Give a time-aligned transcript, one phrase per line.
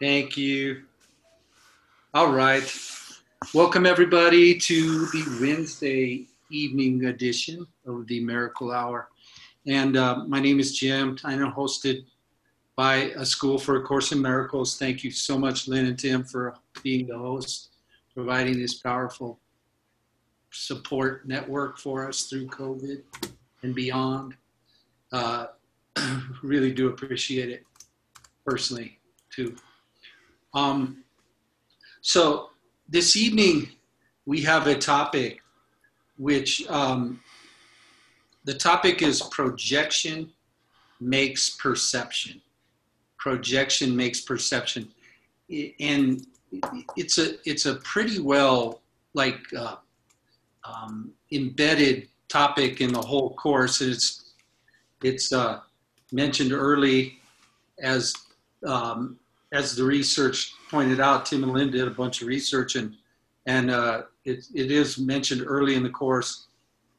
[0.00, 0.84] Thank you.
[2.14, 2.64] All right.
[3.52, 9.10] Welcome, everybody, to the Wednesday evening edition of the Miracle Hour.
[9.66, 11.18] And uh, my name is Jim.
[11.22, 12.06] I'm hosted
[12.76, 14.78] by a School for a Course in Miracles.
[14.78, 17.68] Thank you so much, Lynn and Tim, for being the host,
[18.14, 19.38] providing this powerful
[20.50, 23.02] support network for us through COVID
[23.62, 24.34] and beyond.
[25.12, 25.48] Uh,
[26.42, 27.66] really do appreciate it
[28.46, 28.98] personally,
[29.28, 29.54] too.
[30.54, 31.04] Um,
[32.00, 32.50] so
[32.88, 33.68] this evening
[34.26, 35.40] we have a topic
[36.16, 37.20] which um,
[38.44, 40.30] the topic is projection
[41.00, 42.40] makes perception.
[43.18, 44.88] Projection makes perception,
[45.78, 46.26] and
[46.96, 48.80] it's a it's a pretty well
[49.14, 49.76] like uh,
[50.64, 53.80] um, embedded topic in the whole course.
[53.80, 54.32] It's
[55.02, 55.60] it's uh,
[56.12, 57.18] mentioned early
[57.78, 58.14] as
[58.66, 59.18] um,
[59.52, 62.96] as the research pointed out, Tim and Lynn did a bunch of research, and
[63.46, 66.46] and uh, it it is mentioned early in the course,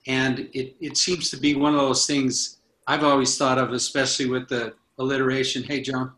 [0.08, 4.28] and it it seems to be one of those things I've always thought of, especially
[4.28, 5.64] with the alliteration.
[5.64, 6.12] Hey, John,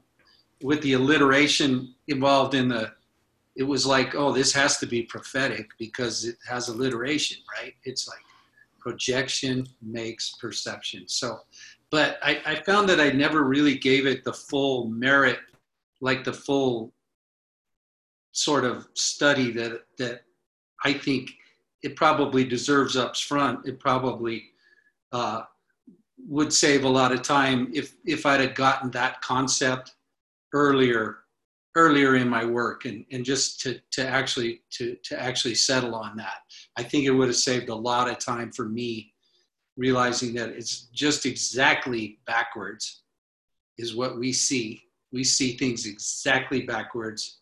[0.61, 2.91] with the alliteration involved in the,
[3.55, 7.73] it was like, oh, this has to be prophetic because it has alliteration, right?
[7.83, 8.21] It's like
[8.79, 11.03] projection makes perception.
[11.07, 11.39] So,
[11.91, 15.39] but I, I found that I never really gave it the full merit
[16.03, 16.93] like the full
[18.33, 20.23] sort of study that that
[20.83, 21.31] I think
[21.81, 23.65] it probably deserves up front.
[23.65, 24.43] It probably
[25.13, 25.43] uh,
[26.27, 29.95] would save a lot of time if if I'd have gotten that concept
[30.53, 31.19] earlier
[31.75, 36.15] earlier in my work and, and just to, to actually to, to actually settle on
[36.17, 36.39] that.
[36.77, 39.13] I think it would have saved a lot of time for me
[39.75, 43.03] realizing that it's just exactly backwards
[43.79, 47.39] is what we see we see things exactly backwards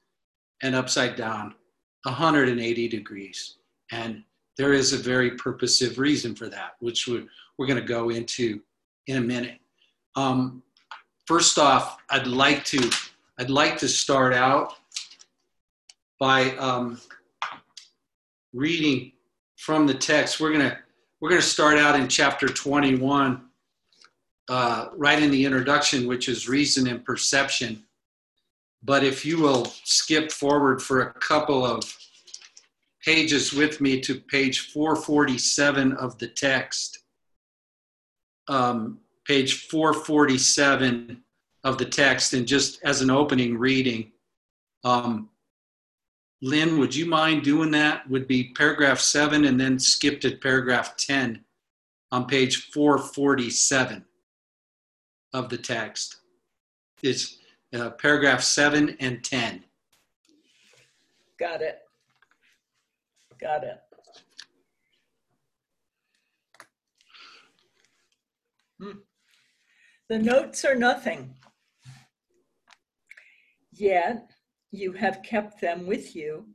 [0.61, 1.55] and upside down
[2.03, 3.55] 180 degrees.
[3.91, 4.23] And
[4.57, 7.25] there is a very purposive reason for that which we're,
[7.57, 8.61] we're going to go into
[9.07, 9.59] in a minute.
[10.15, 10.61] Um,
[11.25, 12.89] first off i'd like to
[13.37, 14.73] i'd like to start out
[16.21, 17.01] by um,
[18.53, 19.11] reading
[19.57, 20.39] from the text.
[20.39, 20.77] We're to
[21.19, 23.41] we're going to start out in chapter 21
[24.51, 27.81] uh, right in the introduction, which is reason and perception.
[28.83, 31.97] But if you will skip forward for a couple of
[33.01, 36.99] pages with me to page 447 of the text,
[38.49, 41.23] um, page 447
[41.63, 44.11] of the text, and just as an opening reading,
[44.83, 45.29] um,
[46.41, 48.09] Lynn, would you mind doing that?
[48.09, 51.41] Would be paragraph seven and then skip to paragraph 10
[52.11, 54.03] on page 447
[55.33, 56.17] of the text.
[57.03, 57.37] It's
[57.73, 59.63] uh, paragraph 7 and 10.
[61.39, 61.79] Got it.
[63.39, 63.79] Got it.
[68.79, 68.99] Hmm.
[70.09, 71.33] The notes are nothing.
[73.71, 74.29] Yet
[74.71, 76.45] you have kept them with you,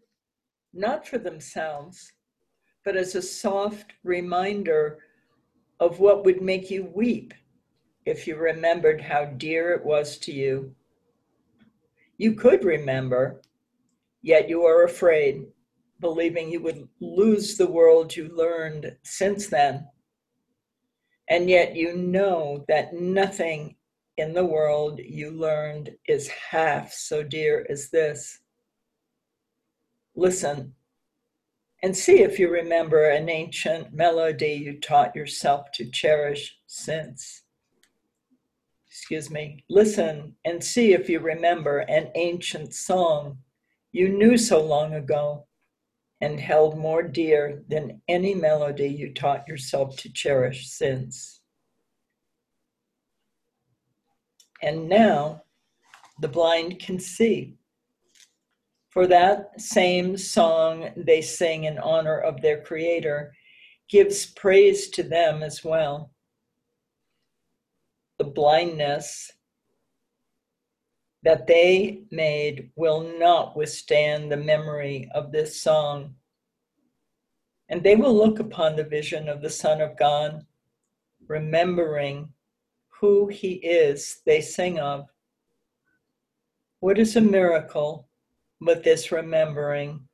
[0.72, 2.12] not for themselves,
[2.84, 4.98] but as a soft reminder
[5.80, 7.34] of what would make you weep
[8.06, 10.72] if you remembered how dear it was to you.
[12.16, 13.42] You could remember,
[14.22, 15.44] yet you are afraid,
[16.00, 19.88] believing you would lose the world you learned since then.
[21.28, 23.74] And yet you know that nothing
[24.16, 28.38] in the world you learned is half so dear as this.
[30.14, 30.72] Listen
[31.82, 37.42] and see if you remember an ancient melody you taught yourself to cherish since
[38.96, 43.36] excuse me, listen and see if you remember an ancient song
[43.92, 45.46] you knew so long ago
[46.22, 51.42] and held more dear than any melody you taught yourself to cherish since.
[54.62, 55.42] And now
[56.22, 57.58] the blind can see.
[58.88, 63.34] For that same song they sing in honor of their Creator
[63.90, 66.12] gives praise to them as well
[68.18, 69.32] the blindness
[71.22, 76.14] that they made will not withstand the memory of this song.
[77.68, 80.46] And they will look upon the vision of the Son of God,
[81.26, 82.32] remembering
[83.00, 85.06] who he is they sing of.
[86.80, 88.08] What is a miracle
[88.60, 90.06] but this remembering?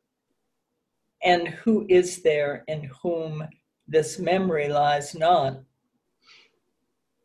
[1.23, 3.47] And who is there in whom
[3.87, 5.61] this memory lies not?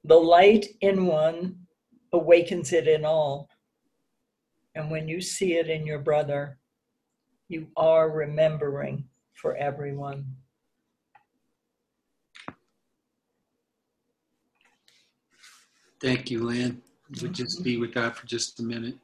[0.07, 1.67] The light in one
[2.13, 3.49] awakens it in all.
[4.73, 6.57] And when you see it in your brother,
[7.49, 10.25] you are remembering for everyone.
[15.99, 16.81] Thank you, Lynn.
[17.21, 17.63] We'll just mm-hmm.
[17.63, 18.95] be with that for just a minute.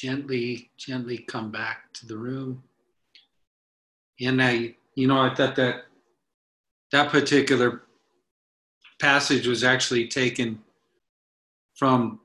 [0.00, 2.62] Gently, gently come back to the room.
[4.18, 5.84] And I, you know, I thought that
[6.90, 7.82] that particular
[8.98, 10.62] passage was actually taken
[11.74, 12.20] from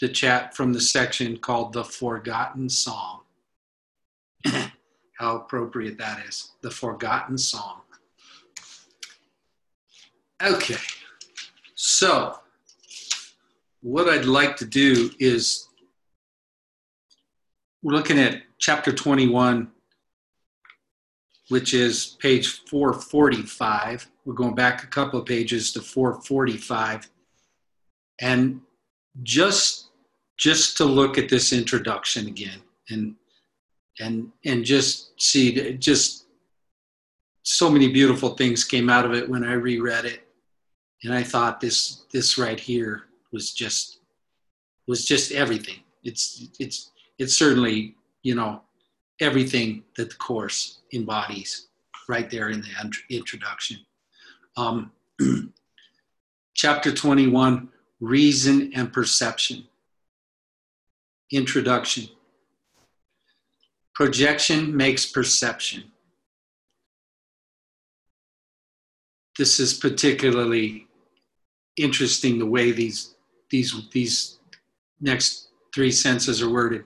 [0.00, 3.20] the chat from the section called the forgotten song
[5.18, 7.80] how appropriate that is the forgotten song
[10.42, 10.76] okay
[11.74, 12.38] so
[13.82, 15.68] what i'd like to do is
[17.82, 19.70] we're looking at chapter 21
[21.50, 24.08] which is page 445.
[24.24, 27.10] We're going back a couple of pages to 445.
[28.20, 28.60] And
[29.24, 29.88] just
[30.38, 33.14] just to look at this introduction again and
[33.98, 36.26] and and just see just
[37.42, 40.28] so many beautiful things came out of it when I reread it.
[41.02, 43.98] And I thought this this right here was just
[44.86, 45.80] was just everything.
[46.04, 48.62] It's it's it's certainly, you know,
[49.20, 51.66] everything that the course embodies
[52.08, 53.76] right there in the introduction.
[54.56, 54.90] Um,
[56.54, 57.68] chapter 21
[58.00, 59.64] Reason and Perception.
[61.30, 62.08] Introduction.
[63.94, 65.84] Projection makes perception.
[69.36, 70.86] This is particularly
[71.76, 73.14] interesting the way these,
[73.50, 74.38] these, these
[75.02, 76.84] next three senses are worded.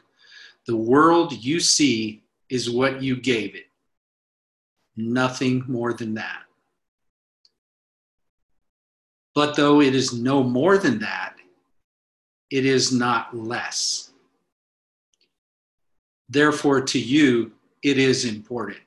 [0.67, 3.67] The world you see is what you gave it.
[4.97, 6.43] Nothing more than that.
[9.35, 11.35] But though it is no more than that,
[12.51, 14.13] it is not less.
[16.29, 17.53] Therefore, to you,
[17.83, 18.79] it is important.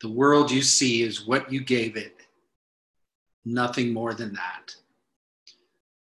[0.00, 2.20] The world you see is what you gave it,
[3.44, 4.74] nothing more than that.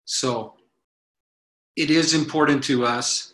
[0.05, 0.55] So,
[1.81, 3.32] it is important to us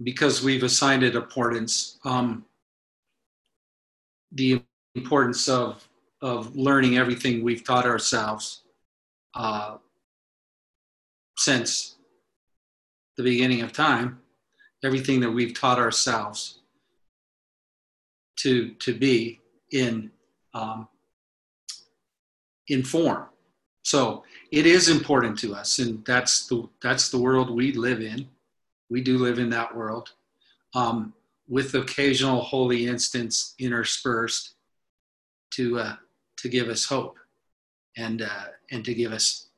[0.00, 2.44] because we've assigned it importance, um,
[4.30, 4.62] the
[4.94, 5.88] importance of,
[6.20, 8.62] of learning everything we've taught ourselves
[9.34, 9.76] uh,
[11.36, 11.96] since
[13.16, 14.20] the beginning of time,
[14.84, 16.60] everything that we've taught ourselves
[18.36, 19.40] to, to be
[19.72, 20.12] in,
[20.54, 20.86] um,
[22.68, 23.26] in form.
[23.82, 28.28] So it is important to us, and that's the, that's the world we live in
[28.92, 30.12] we do live in that world,
[30.74, 31.14] um,
[31.48, 34.50] with occasional holy instants interspersed
[35.54, 35.96] to uh,
[36.36, 37.16] to give us hope
[37.96, 39.48] and uh, and to give us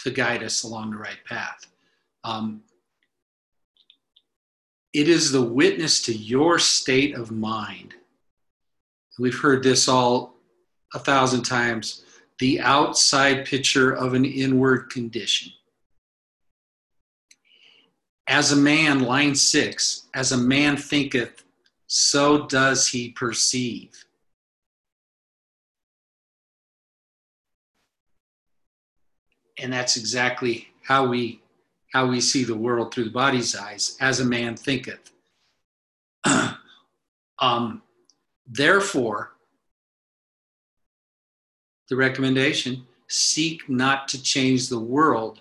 [0.00, 1.66] to guide us along the right path.
[2.24, 2.62] Um,
[4.94, 7.94] it is the witness to your state of mind.
[9.18, 10.34] We've heard this all
[10.94, 12.04] a thousand times.
[12.38, 15.52] The outside picture of an inward condition.
[18.28, 21.44] As a man, line six, as a man thinketh,
[21.86, 24.04] so does he perceive.
[29.60, 31.40] And that's exactly how we
[31.92, 35.10] how we see the world through the body's eyes, as a man thinketh.
[37.38, 37.82] um,
[38.46, 39.32] therefore,
[41.88, 45.40] the recommendation seek not to change the world,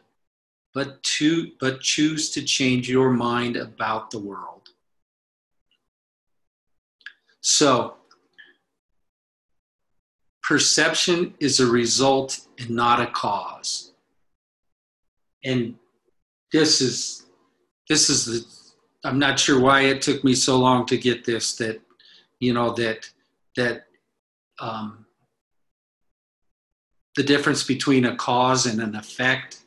[0.73, 4.69] but to but choose to change your mind about the world.
[7.41, 7.95] So
[10.43, 13.91] perception is a result and not a cause.
[15.43, 15.75] And
[16.53, 17.25] this is
[17.89, 18.45] this is the
[19.07, 21.81] I'm not sure why it took me so long to get this that
[22.39, 23.09] you know that
[23.55, 23.85] that
[24.59, 25.06] um,
[27.17, 29.65] the difference between a cause and an effect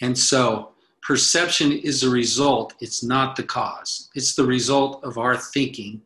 [0.00, 4.08] and so perception is a result, it's not the cause.
[4.14, 6.02] It's the result of our thinking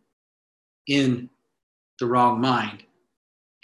[0.86, 1.28] in
[1.98, 2.84] the wrong mind.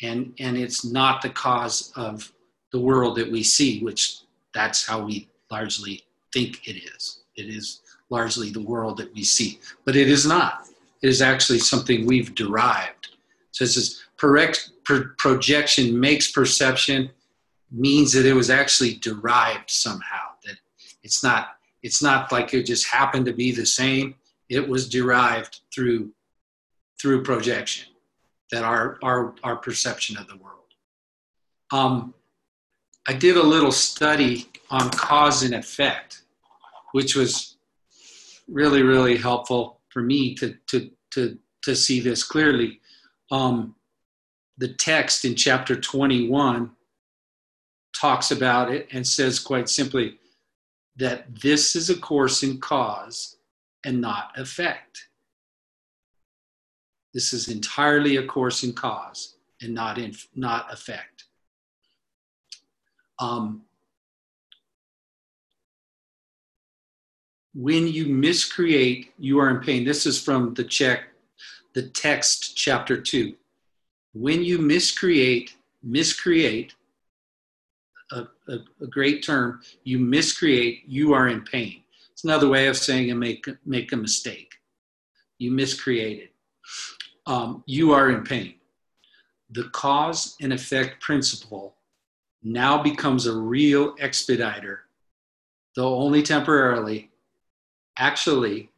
[0.03, 2.33] And, and it's not the cause of
[2.73, 4.21] the world that we see, which
[4.55, 7.21] that's how we largely think it is.
[7.37, 7.81] It is
[8.11, 10.69] largely the world that we see, but it is not.
[11.03, 13.17] It is actually something we've derived.
[13.53, 14.05] So this
[14.89, 17.11] is projection makes perception,
[17.71, 20.29] means that it was actually derived somehow.
[20.45, 20.57] That
[21.03, 21.49] it's not
[21.83, 24.15] it's not like it just happened to be the same.
[24.49, 26.13] It was derived through
[27.01, 27.93] through projection.
[28.51, 30.55] That our our our perception of the world.
[31.71, 32.15] Um,
[33.07, 36.23] I did a little study on cause and effect,
[36.93, 37.57] which was
[38.49, 42.81] really really helpful for me to to to to see this clearly.
[43.31, 43.75] Um,
[44.59, 46.71] the text in chapter 21
[47.99, 50.19] talks about it and says quite simply
[50.97, 53.37] that this is a course in cause
[53.85, 55.09] and not effect.
[57.15, 61.25] This is entirely a course in cause and not in not effect.
[63.21, 63.63] Um,
[67.55, 69.85] when you miscreate, you are in pain.
[69.85, 71.05] This is from the check,
[71.75, 73.35] the text, chapter two.
[74.13, 76.75] When you miscreate, miscreate,
[78.13, 81.83] a, a, a, great term, you miscreate, you are in pain.
[82.13, 84.55] It's another way of saying and make, make a mistake.
[85.39, 86.31] You miscreated.
[87.27, 88.55] Um, you are in pain.
[89.51, 91.77] The cause and effect principle
[92.43, 94.81] now becomes a real expediter,
[95.77, 97.11] though only temporarily.
[97.99, 98.71] Actually,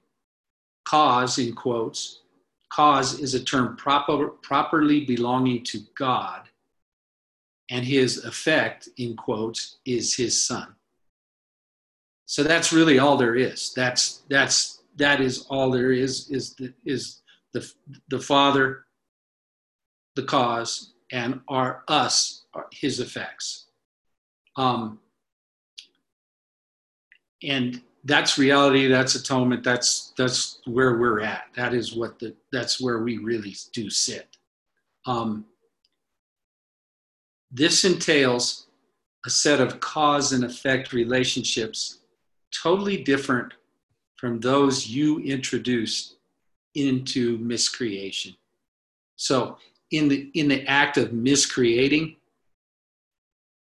[0.85, 2.23] cause, in quotes,
[2.71, 6.49] cause is a term proper, properly belonging to God
[7.71, 10.75] and his effect, in quotes, is his son.
[12.27, 13.73] So that's really all there is.
[13.75, 17.23] That's that's that is all there is is the is
[17.53, 17.69] the
[18.09, 18.87] the father,
[20.17, 23.67] the cause, and are us are his effects.
[24.57, 24.99] Um,
[27.43, 28.87] and that's reality.
[28.87, 29.63] That's atonement.
[29.63, 31.45] That's that's where we're at.
[31.55, 34.37] That is what the that's where we really do sit.
[35.07, 35.45] Um,
[37.51, 38.67] this entails
[39.27, 41.99] a set of cause and effect relationships
[42.63, 43.53] totally different
[44.17, 46.17] from those you introduced
[46.75, 48.35] into miscreation.
[49.17, 49.59] So,
[49.91, 52.17] in the in the act of miscreating,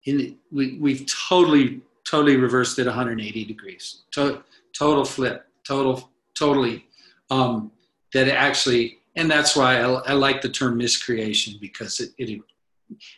[0.05, 4.03] in the, we we've totally totally reversed it 180 degrees.
[4.13, 4.43] To,
[4.77, 6.87] total flip, total totally.
[7.31, 7.71] Um,
[8.13, 12.41] that actually, and that's why I, I like the term miscreation because it, it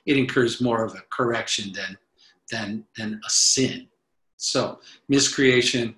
[0.05, 1.97] it incurs more of a correction than
[2.51, 3.89] than than a sin.
[4.37, 5.95] So miscreation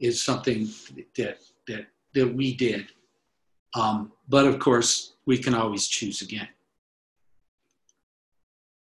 [0.00, 0.68] is something
[1.16, 2.86] that that that we did,
[3.74, 6.48] um, but of course we can always choose again.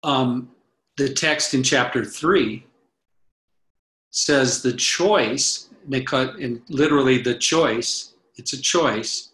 [0.05, 0.51] Um,
[0.97, 2.67] the text in chapter three
[4.11, 9.31] says the choice, and literally the choice, it's a choice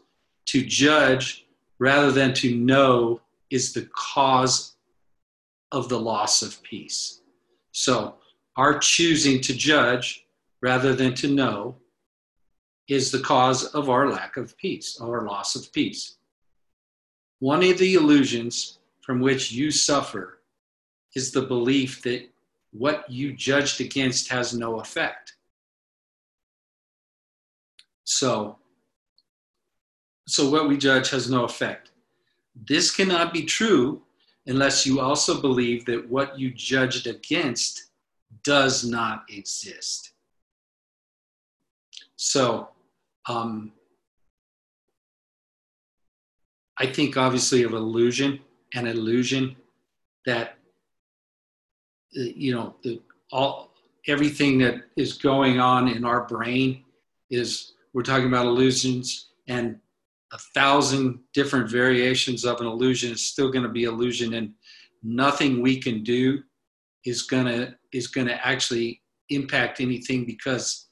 [0.46, 1.46] to judge
[1.78, 4.74] rather than to know is the cause
[5.72, 7.20] of the loss of peace.
[7.72, 8.16] So,
[8.56, 10.26] our choosing to judge
[10.62, 11.76] rather than to know
[12.88, 16.16] is the cause of our lack of peace, our loss of peace.
[17.40, 20.40] One of the illusions from which you suffer
[21.14, 22.28] is the belief that
[22.78, 25.34] what you judged against has no effect.
[28.04, 28.58] So,
[30.26, 31.90] so what we judge has no effect.
[32.68, 34.02] This cannot be true
[34.46, 37.90] unless you also believe that what you judged against
[38.44, 40.12] does not exist.
[42.16, 42.68] So,
[43.28, 43.72] um,
[46.78, 48.40] I think obviously of illusion,
[48.74, 49.56] and illusion
[50.26, 50.58] that
[52.16, 53.00] you know the
[53.32, 53.72] all
[54.08, 56.84] everything that is going on in our brain
[57.30, 59.78] is we're talking about illusions and
[60.32, 64.52] a thousand different variations of an illusion is still going to be illusion and
[65.02, 66.42] nothing we can do
[67.04, 70.88] is going to is going to actually impact anything because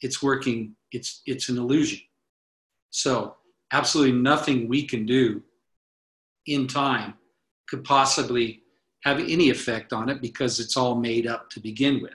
[0.00, 2.00] it's working it's it's an illusion.
[2.90, 3.36] So
[3.72, 5.42] absolutely nothing we can do
[6.46, 7.14] in time
[7.68, 8.62] could possibly
[9.04, 12.14] have any effect on it because it's all made up to begin with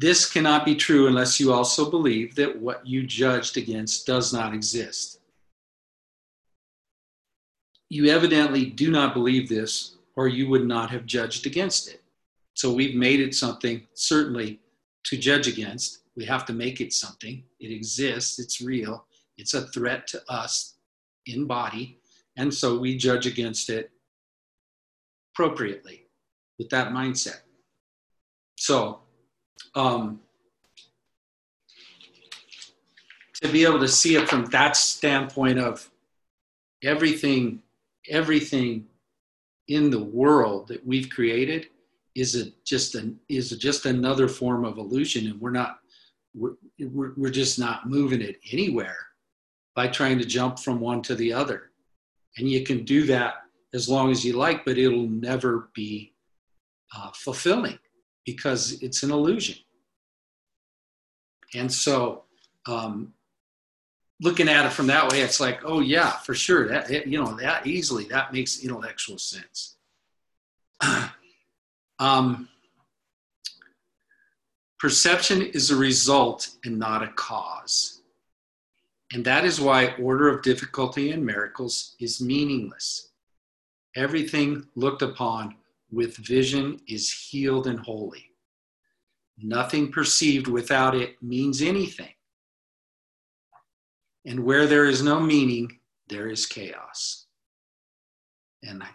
[0.00, 4.54] This cannot be true unless you also believe that what you judged against does not
[4.54, 5.20] exist.
[7.90, 12.02] You evidently do not believe this, or you would not have judged against it.
[12.54, 14.60] So we've made it something, certainly,
[15.04, 15.98] to judge against.
[16.16, 17.44] We have to make it something.
[17.60, 19.04] It exists, it's real,
[19.36, 20.76] it's a threat to us
[21.26, 21.99] in body,
[22.40, 23.90] and so we judge against it
[25.34, 26.06] appropriately
[26.58, 27.40] with that mindset.
[28.56, 29.00] So
[29.74, 30.20] um,
[33.42, 35.90] to be able to see it from that standpoint of
[36.82, 37.62] everything,
[38.08, 38.86] everything
[39.68, 41.68] in the world that we've created
[42.14, 45.78] is a just an is just another form of illusion and we're not
[46.34, 48.98] we're, we're, we're just not moving it anywhere
[49.76, 51.69] by trying to jump from one to the other
[52.38, 53.34] and you can do that
[53.74, 56.12] as long as you like but it'll never be
[56.96, 57.78] uh, fulfilling
[58.24, 59.56] because it's an illusion
[61.54, 62.24] and so
[62.66, 63.12] um,
[64.20, 66.68] looking at it from that way, it's like, oh yeah, for sure.
[66.68, 69.76] That you know that easily that makes intellectual sense.
[71.98, 72.48] um,
[74.78, 77.99] perception is a result and not a cause,
[79.12, 83.10] and that is why order of difficulty in miracles is meaningless.
[83.96, 85.56] Everything looked upon
[85.90, 88.26] with vision is healed and holy.
[89.38, 92.12] Nothing perceived without it means anything.
[94.24, 97.26] And where there is no meaning, there is chaos.
[98.62, 98.90] And I,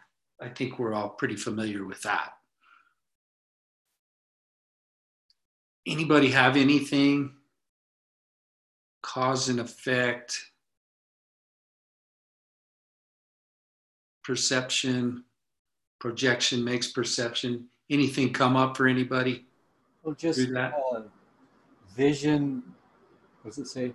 [0.45, 2.31] I think we're all pretty familiar with that.
[5.88, 7.34] Anybody have anything?
[9.06, 10.52] Cause and effect,
[14.24, 15.24] perception,
[16.00, 17.68] projection makes perception.
[17.92, 19.46] Anything come up for anybody?
[20.02, 20.72] Well, just uh,
[21.96, 22.64] vision.
[23.44, 23.94] What does it say?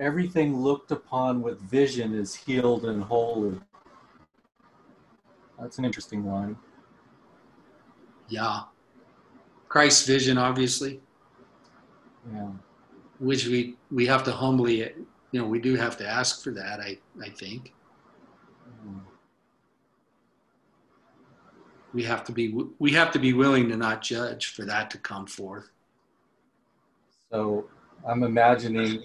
[0.00, 3.56] Everything looked upon with vision is healed and holy.
[5.60, 6.56] That's an interesting line.
[8.28, 8.62] Yeah.
[9.68, 11.00] Christ's vision, obviously.
[12.34, 12.48] Yeah.
[13.20, 14.78] Which we we have to humbly,
[15.30, 16.80] you know, we do have to ask for that.
[16.80, 17.72] I I think.
[21.92, 24.98] We have to be we have to be willing to not judge for that to
[24.98, 25.70] come forth.
[27.30, 27.68] So
[28.08, 29.02] I'm imagining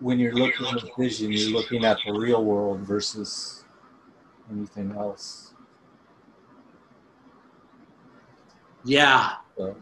[0.00, 3.64] when you're looking at vision, you're looking at the real world versus
[4.50, 5.52] anything else.
[8.84, 9.34] Yeah.
[9.56, 9.76] So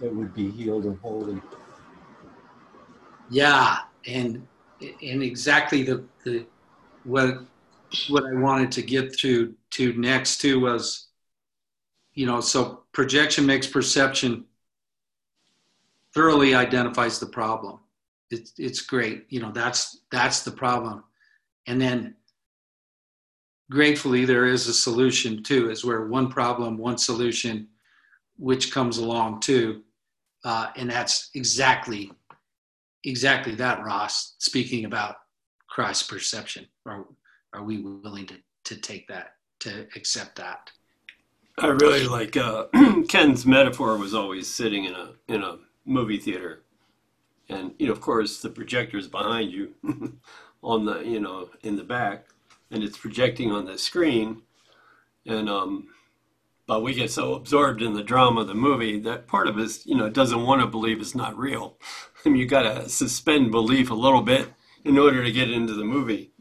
[0.00, 1.40] it would be healed and holy.
[3.32, 4.46] Yeah, and
[4.80, 6.46] and exactly the the
[7.04, 7.38] what
[8.08, 11.08] what I wanted to get to to next too was,
[12.14, 14.44] you know, so projection makes perception
[16.14, 17.80] thoroughly identifies the problem
[18.32, 19.26] it's it's great.
[19.28, 21.04] You know, that's that's the problem.
[21.66, 22.16] And then
[23.70, 27.68] gratefully there is a solution too, is where one problem, one solution,
[28.36, 29.82] which comes along too.
[30.44, 32.10] Uh, and that's exactly
[33.04, 35.16] exactly that, Ross, speaking about
[35.68, 36.66] cross perception.
[36.86, 37.06] Are
[37.52, 40.70] are we willing to to take that, to accept that?
[41.58, 42.66] I really like uh,
[43.08, 46.62] Ken's metaphor was always sitting in a in a movie theater
[47.52, 49.74] and you know, of course, the projector is behind you
[50.62, 52.26] on the you know in the back,
[52.70, 54.42] and it's projecting on the screen,
[55.26, 55.88] and um,
[56.72, 59.84] but we get so absorbed in the drama of the movie that part of us
[59.84, 61.76] you know doesn't want to believe it's not real.
[62.24, 64.48] I mean, you got to suspend belief a little bit
[64.84, 66.32] in order to get into the movie.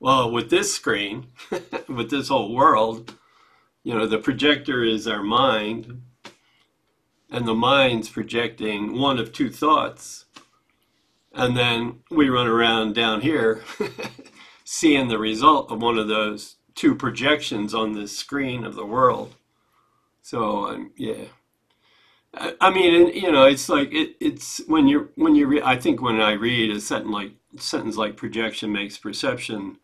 [0.00, 1.28] Well, with this screen,
[1.88, 3.14] with this whole world,
[3.82, 6.02] you know, the projector is our mind,
[7.30, 10.24] and the mind's projecting one of two thoughts
[11.34, 13.62] and then we run around down here
[14.64, 19.34] seeing the result of one of those two projections on this screen of the world.
[20.24, 21.26] So, um, yeah.
[22.32, 25.76] I, I mean, you know, it's like it, it's when you're when you re- I
[25.76, 29.76] think when I read a sentence like sentence like projection makes perception,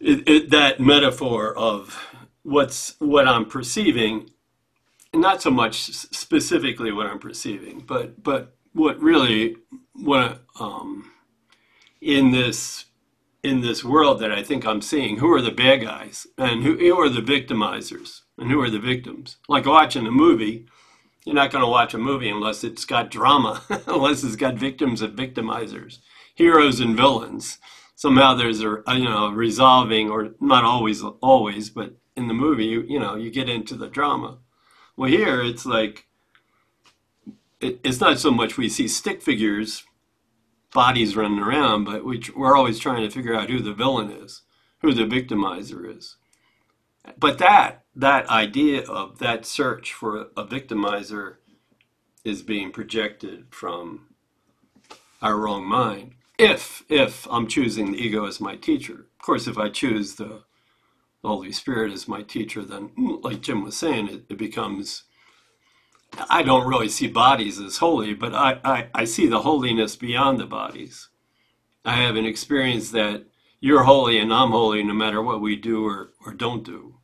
[0.00, 2.04] it, it, that metaphor of
[2.42, 4.28] what's what I'm perceiving,
[5.14, 9.56] not so much specifically what I'm perceiving, but but what really
[9.92, 11.12] what um,
[12.00, 12.86] in this
[13.46, 16.76] in this world that I think I'm seeing, who are the bad guys and who,
[16.76, 19.36] who are the victimizers and who are the victims?
[19.48, 20.66] Like watching a movie,
[21.24, 25.00] you're not going to watch a movie unless it's got drama, unless it's got victims
[25.00, 25.98] and victimizers,
[26.34, 27.58] heroes and villains.
[27.94, 32.82] Somehow there's a you know resolving, or not always always, but in the movie, you,
[32.82, 34.38] you know, you get into the drama.
[34.96, 36.06] Well, here it's like
[37.60, 39.84] it, it's not so much we see stick figures,
[40.76, 44.42] bodies running around, but we, we're always trying to figure out who the villain is,
[44.82, 46.16] who the victimizer is.
[47.18, 51.36] But that that idea of that search for a victimizer
[52.24, 54.08] is being projected from
[55.22, 56.12] our wrong mind.
[56.38, 60.42] If if I'm choosing the ego as my teacher, of course, if I choose the
[61.24, 65.04] Holy Spirit as my teacher, then like Jim was saying, it, it becomes
[66.30, 70.40] I don't really see bodies as holy, but I, I, I see the holiness beyond
[70.40, 71.08] the bodies.
[71.84, 73.24] I have an experience that
[73.60, 76.96] you're holy and I'm holy no matter what we do or, or don't do.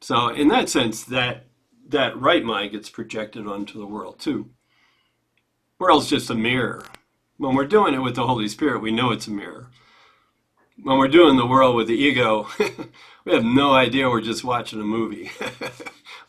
[0.00, 1.46] So in that sense, that
[1.88, 4.50] that right mind gets projected onto the world too.
[5.78, 6.84] World's just a mirror.
[7.36, 9.70] When we're doing it with the Holy Spirit, we know it's a mirror.
[10.82, 12.48] When we're doing the world with the ego,
[13.24, 15.30] we have no idea we're just watching a movie.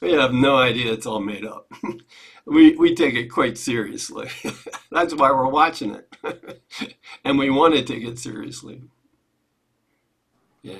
[0.05, 1.71] we have no idea it's all made up.
[2.45, 4.29] we, we take it quite seriously.
[4.91, 6.61] That's why we're watching it.
[7.25, 8.83] and we want to take it seriously.
[10.61, 10.77] Yeah.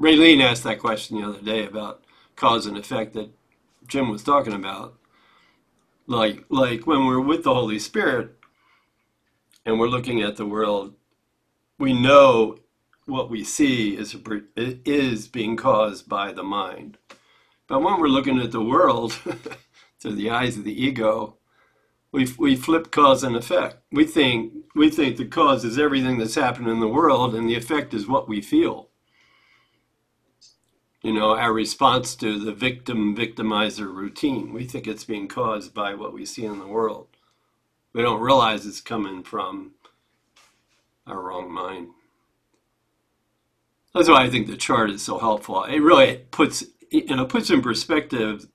[0.00, 2.02] Raylene asked that question the other day about
[2.34, 3.30] cause and effect that
[3.86, 4.94] Jim was talking about.
[6.06, 8.36] Like, like when we're with the Holy Spirit
[9.66, 10.94] and we're looking at the world,
[11.78, 12.58] we know
[13.04, 14.16] what we see is,
[14.56, 16.96] is being caused by the mind.
[17.68, 19.12] But when we're looking at the world
[20.00, 21.36] through the eyes of the ego,
[22.12, 23.78] we, we flip cause and effect.
[23.90, 27.56] We think, we think the cause is everything that's happening in the world and the
[27.56, 28.90] effect is what we feel
[31.06, 34.52] you know, our response to the victim victimizer routine.
[34.52, 37.06] We think it's being caused by what we see in the world.
[37.92, 39.74] We don't realize it's coming from
[41.06, 41.90] our wrong mind.
[43.94, 45.62] That's why I think the chart is so helpful.
[45.62, 48.46] It really puts you know puts in perspective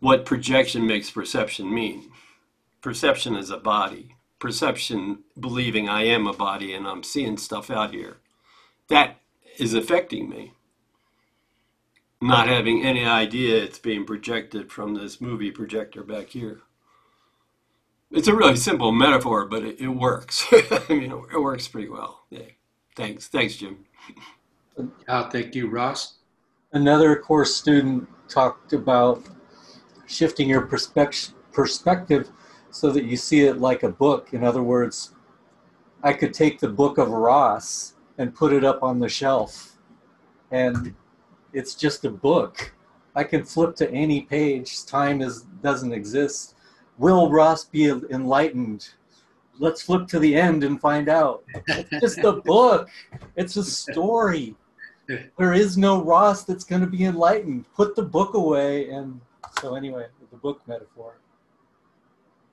[0.00, 2.10] what projection makes perception mean.
[2.80, 4.16] Perception is a body.
[4.38, 8.18] Perception believing I am a body and I'm seeing stuff out here.
[8.88, 9.20] That
[9.58, 10.52] is affecting me
[12.24, 16.60] not having any idea it's being projected from this movie projector back here.
[18.10, 20.46] It's a really simple metaphor, but it, it works.
[20.52, 22.24] I mean, it, works pretty well.
[22.30, 22.46] Yeah.
[22.96, 23.26] Thanks.
[23.28, 23.84] Thanks, Jim.
[25.08, 26.14] Uh, thank you, Ross.
[26.74, 29.22] Another course student talked about
[30.06, 32.30] shifting your perspective
[32.70, 34.34] so that you see it like a book.
[34.34, 35.14] In other words,
[36.02, 39.78] I could take the book of Ross and put it up on the shelf
[40.50, 40.92] and
[41.52, 42.74] it's just a book.
[43.14, 44.84] I can flip to any page.
[44.84, 46.56] Time is doesn't exist.
[46.98, 48.88] Will Ross be enlightened?
[49.60, 51.44] Let's flip to the end and find out.
[51.68, 52.90] It's just a book.
[53.36, 54.56] It's a story.
[55.06, 57.66] There is no Ross that's going to be enlightened.
[57.74, 58.90] Put the book away.
[58.90, 59.20] And
[59.60, 61.18] so, anyway, the book metaphor.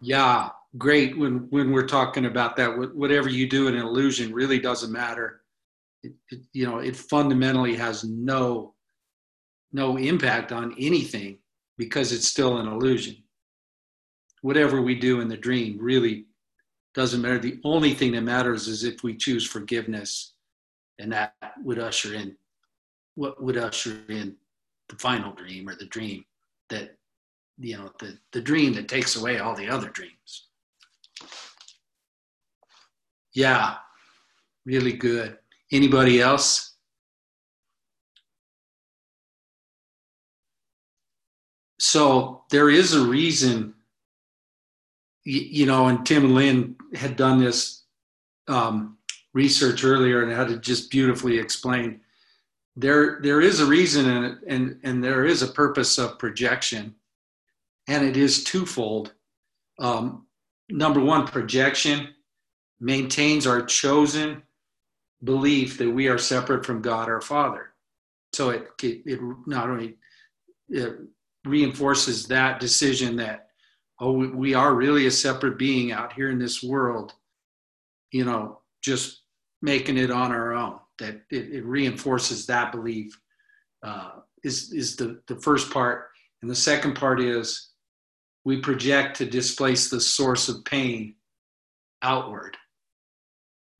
[0.02, 1.18] Yeah, great.
[1.18, 5.42] When when we're talking about that, whatever you do in an illusion really doesn't matter.
[6.04, 8.74] It, it, you know, it fundamentally has no
[9.72, 11.38] no impact on anything
[11.78, 13.16] because it's still an illusion.
[14.42, 16.26] Whatever we do in the dream really
[16.94, 17.40] doesn't matter.
[17.40, 20.34] The only thing that matters is if we choose forgiveness,
[21.00, 21.34] and that
[21.64, 22.36] would usher in
[23.16, 24.36] what would usher in
[24.90, 26.26] the final dream or the dream
[26.70, 26.96] that
[27.58, 30.48] you know the, the dream that takes away all the other dreams.
[33.34, 33.76] Yeah,
[34.66, 35.38] really good.
[35.72, 36.72] Anybody else?
[41.82, 43.74] so there is a reason
[45.24, 47.86] you know and tim and lynn had done this
[48.48, 48.98] um,
[49.34, 52.00] research earlier and had it just beautifully explained
[52.76, 56.96] there there is a reason and and and there is a purpose of projection.
[57.88, 59.14] And it is twofold.
[59.80, 60.28] Um,
[60.70, 62.10] number one projection
[62.80, 64.44] maintains our chosen
[65.24, 67.74] belief that we are separate from god our father.
[68.34, 69.98] So it it, it not only
[70.70, 70.98] it
[71.46, 73.50] reinforces that decision that
[74.00, 77.14] oh we are really a separate being out here in this world
[78.12, 79.22] you know just
[79.62, 83.20] making it on our own that it, it reinforces that belief
[83.84, 84.12] uh,
[84.44, 86.10] is is the the first part.
[86.42, 87.72] And the second part is
[88.46, 91.16] we project to displace the source of pain
[92.02, 92.58] outward.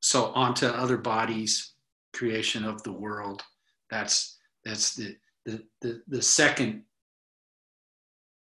[0.00, 1.74] So onto other bodies
[2.12, 3.42] creation of the world.
[3.90, 6.82] That's that's the the the, the second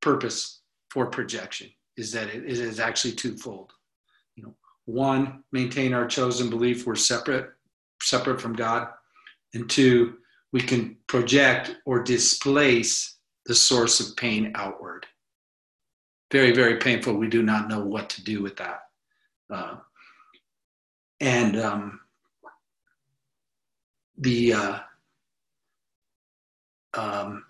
[0.01, 3.73] purpose for projection is that it is actually twofold.
[4.37, 4.55] You know,
[4.87, 7.51] one, maintain our chosen belief we're separate,
[8.03, 8.89] separate from God,
[9.55, 10.17] and two,
[10.53, 15.07] we can project or displace the source of pain outward.
[16.33, 17.15] Very, very painful.
[17.15, 18.81] We do not know what to do with that.
[19.53, 19.77] Uh,
[21.21, 22.01] and um,
[24.19, 24.79] the uh,
[26.95, 27.45] um,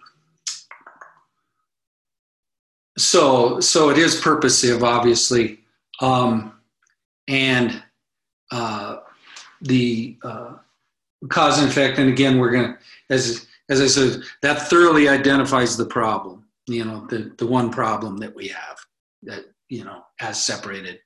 [2.96, 5.60] so so it is purposive obviously
[6.00, 6.52] um,
[7.28, 7.82] and
[8.50, 8.96] uh,
[9.62, 10.54] the uh,
[11.28, 11.98] cause and effect.
[11.98, 12.78] And again we're going to
[13.10, 18.16] as as i said that thoroughly identifies the problem you know the the one problem
[18.18, 18.78] that we have
[19.22, 21.00] that you know has separated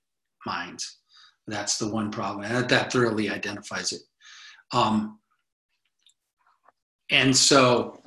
[0.47, 0.99] minds.
[1.47, 2.45] That's the one problem.
[2.45, 4.03] And that thoroughly identifies it.
[4.73, 5.19] Um,
[7.11, 8.03] and so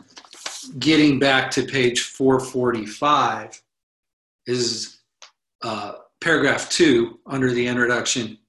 [0.79, 3.61] getting back to page 445
[4.47, 4.97] is
[5.61, 8.39] uh, paragraph two under the introduction.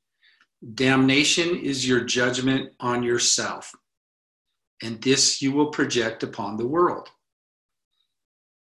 [0.74, 3.72] Damnation is your judgment on yourself,
[4.82, 7.10] and this you will project upon the world.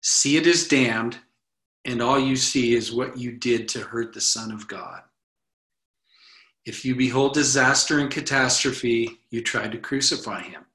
[0.01, 1.17] See it as damned,
[1.83, 5.01] and all you see is what you did to hurt the Son of God.
[6.65, 10.65] If you behold disaster and catastrophe, you tried to crucify him.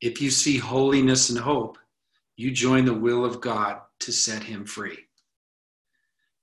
[0.00, 1.78] If you see holiness and hope,
[2.36, 5.03] you join the will of God to set him free.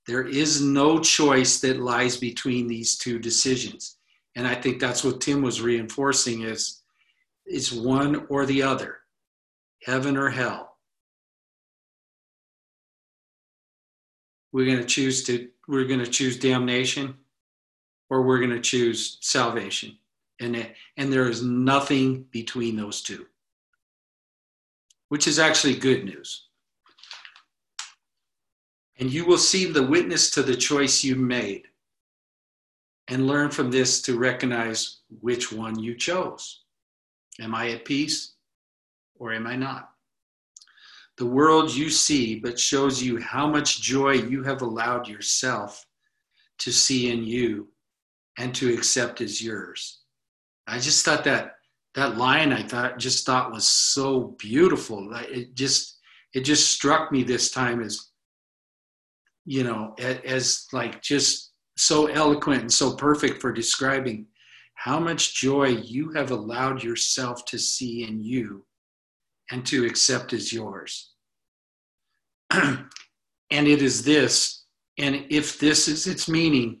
[0.06, 3.96] There is no choice that lies between these two decisions.
[4.34, 6.82] And I think that's what Tim was reinforcing is
[7.46, 8.98] it's one or the other,
[9.82, 10.76] heaven or hell.
[14.52, 17.14] We're going to choose to we're going to choose damnation
[18.10, 19.96] or we're going to choose salvation.
[20.40, 23.26] And and there is nothing between those two.
[25.08, 26.48] Which is actually good news
[29.02, 31.66] and you will see the witness to the choice you made
[33.08, 36.60] and learn from this to recognize which one you chose.
[37.40, 38.34] Am I at peace
[39.16, 39.90] or am I not?
[41.16, 45.84] The world you see but shows you how much joy you have allowed yourself
[46.58, 47.66] to see in you
[48.38, 50.02] and to accept as yours.
[50.68, 51.56] I just thought that
[51.96, 55.12] that line I thought just thought was so beautiful.
[55.12, 55.98] It just
[56.34, 58.11] it just struck me this time as
[59.44, 64.26] you know, as like just so eloquent and so perfect for describing
[64.74, 68.64] how much joy you have allowed yourself to see in you
[69.50, 71.12] and to accept as yours.
[72.50, 72.88] and
[73.50, 74.64] it is this,
[74.98, 76.80] and if this is its meaning,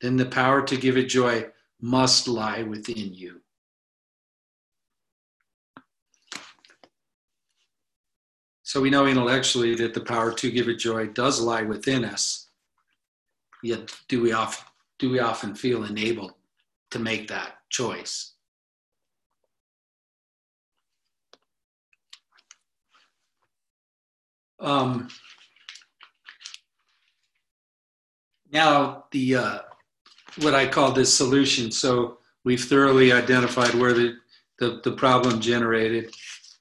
[0.00, 1.44] then the power to give it joy
[1.80, 3.41] must lie within you.
[8.72, 12.48] So we know intellectually that the power to give it joy does lie within us.
[13.62, 14.64] Yet do we often
[14.98, 16.32] do we often feel enabled
[16.90, 18.32] to make that choice?
[24.58, 25.10] Um,
[28.50, 29.58] now the uh,
[30.40, 31.70] what I call this solution.
[31.70, 34.14] So we've thoroughly identified where the,
[34.58, 36.14] the, the problem generated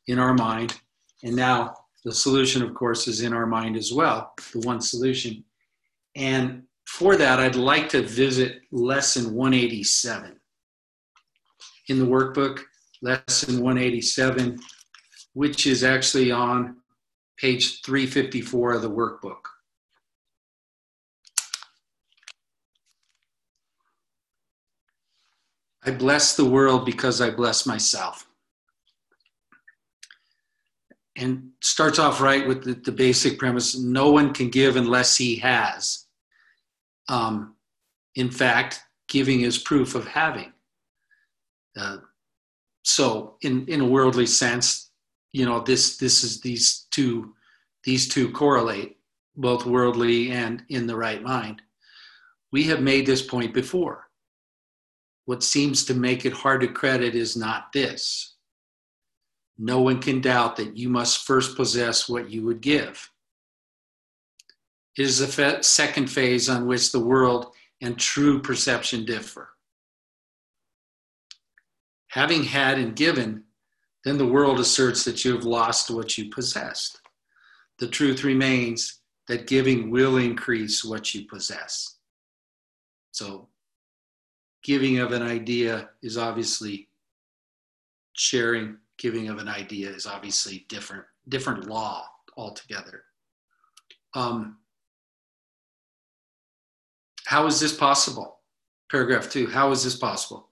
[0.08, 0.78] in our mind,
[1.24, 5.44] and now the solution, of course, is in our mind as well, the one solution.
[6.16, 10.40] And for that, I'd like to visit lesson 187
[11.88, 12.62] in the workbook,
[13.02, 14.60] lesson 187,
[15.34, 16.78] which is actually on
[17.38, 19.42] page 354 of the workbook.
[25.84, 28.28] I bless the world because I bless myself
[31.16, 35.36] and starts off right with the, the, basic premise no one can give unless he
[35.36, 36.06] has.
[37.10, 37.56] Um,
[38.16, 40.54] in fact giving is proof of having.
[41.78, 41.98] Uh,
[42.84, 44.92] so in in a worldly sense
[45.34, 47.34] you know this this is these two
[47.84, 48.98] these two correlate
[49.36, 51.62] both worldly and in the right mind.
[52.52, 54.10] We have made this point before.
[55.26, 58.31] What seems to make it hard to credit is not this
[59.58, 63.12] no one can doubt that you must first possess what you would give.
[64.98, 69.50] It is the second phase on which the world and true perception differ.
[72.10, 73.44] Having had and given,
[74.04, 77.00] then the world asserts that you have lost what you possessed.
[77.80, 81.98] The truth remains that giving will increase what you possess.
[83.12, 83.48] So,
[84.64, 86.90] giving of an idea is obviously
[88.14, 92.06] sharing giving of an idea is obviously different, different law
[92.38, 93.04] altogether.
[94.14, 94.58] Um,
[97.26, 98.40] how is this possible?
[98.92, 100.50] Paragraph two, how is this possible?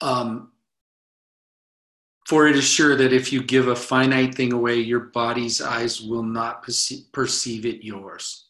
[0.00, 0.50] Um,
[2.26, 6.00] for it is sure that if you give a finite thing away, your body's eyes
[6.00, 6.64] will not
[7.12, 8.48] perceive it yours.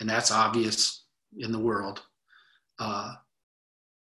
[0.00, 1.04] And that's obvious
[1.36, 2.02] in the world.
[2.78, 3.14] Uh,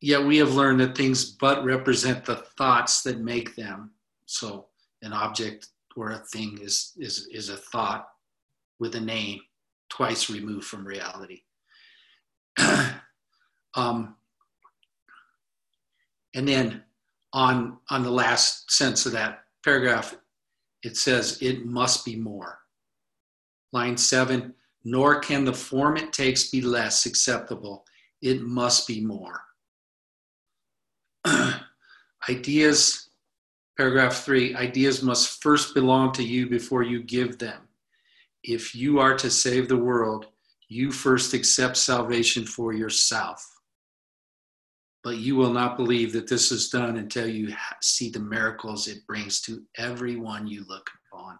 [0.00, 3.90] Yet we have learned that things but represent the thoughts that make them.
[4.26, 4.66] So
[5.02, 8.08] an object or a thing is, is, is a thought
[8.78, 9.40] with a name
[9.90, 11.42] twice removed from reality.
[13.74, 14.16] um,
[16.34, 16.82] and then
[17.32, 20.16] on, on the last sense of that paragraph,
[20.82, 22.60] it says, it must be more.
[23.72, 27.84] Line seven, nor can the form it takes be less acceptable.
[28.22, 29.42] It must be more.
[32.28, 33.10] Ideas,
[33.80, 37.62] Paragraph three ideas must first belong to you before you give them.
[38.42, 40.26] If you are to save the world,
[40.68, 43.42] you first accept salvation for yourself.
[45.02, 49.06] But you will not believe that this is done until you see the miracles it
[49.06, 51.38] brings to everyone you look upon.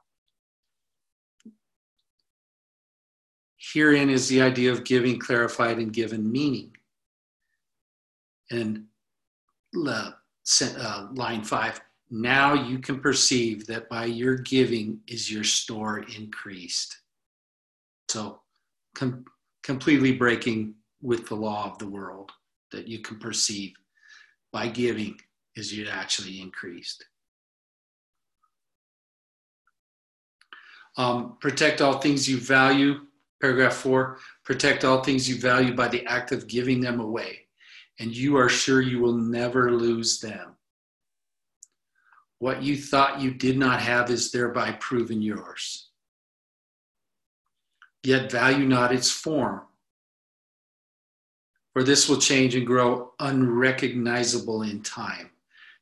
[3.58, 6.74] Herein is the idea of giving clarified and given meaning.
[8.50, 8.86] And
[9.86, 10.12] uh,
[10.60, 16.98] uh, line five now you can perceive that by your giving is your store increased.
[18.08, 18.40] So,
[18.96, 19.24] com-
[19.62, 22.32] completely breaking with the law of the world
[22.72, 23.74] that you can perceive
[24.52, 25.20] by giving
[25.54, 27.04] is you actually increased.
[30.96, 33.06] Um, protect all things you value.
[33.40, 37.46] Paragraph four protect all things you value by the act of giving them away,
[38.00, 40.56] and you are sure you will never lose them.
[42.38, 45.90] What you thought you did not have is thereby proven yours.
[48.02, 49.60] Yet value not its form,
[51.74, 55.30] for this will change and grow unrecognizable in time,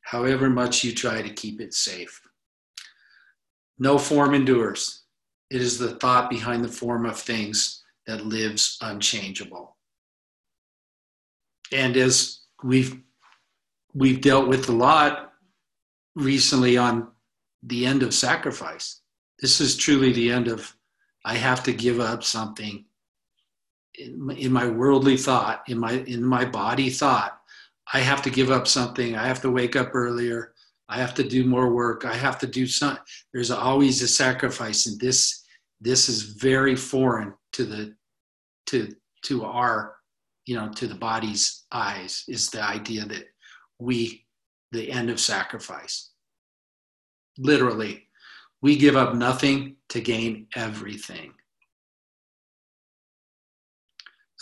[0.01, 2.21] however much you try to keep it safe.
[3.79, 5.03] No form endures.
[5.49, 9.77] It is the thought behind the form of things that lives unchangeable.
[11.71, 12.99] And as we've
[13.93, 15.33] we've dealt with a lot
[16.15, 17.07] recently on
[17.63, 19.01] the end of sacrifice.
[19.41, 20.75] This is truly the end of
[21.25, 22.85] I have to give up something
[23.95, 27.39] in my, in my worldly thought, in my in my body thought.
[27.93, 29.15] I have to give up something.
[29.15, 30.53] I have to wake up earlier.
[30.87, 32.05] I have to do more work.
[32.05, 32.97] I have to do some.
[33.33, 35.43] There's always a sacrifice, and this
[35.81, 37.95] this is very foreign to the
[38.67, 38.89] to
[39.23, 39.95] to our
[40.49, 42.23] you know to the body's eyes.
[42.27, 43.25] Is the idea that
[43.77, 44.25] we
[44.71, 46.09] the end of sacrifice.
[47.37, 48.07] Literally,
[48.61, 51.33] we give up nothing to gain everything.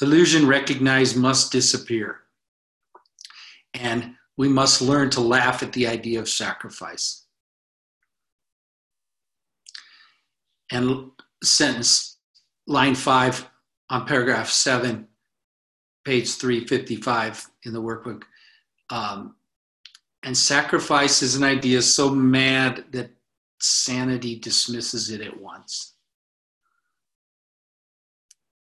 [0.02, 2.22] Illusion recognized must disappear.
[3.74, 7.26] And we must learn to laugh at the idea of sacrifice.
[10.72, 11.12] And
[11.43, 12.17] sentence,
[12.65, 13.50] line five
[13.89, 15.08] on paragraph seven,
[16.08, 18.24] page 355 in the workbook.
[18.89, 19.36] Um,
[20.24, 23.12] and sacrifice is an idea so mad that
[23.60, 25.96] sanity dismisses it at once.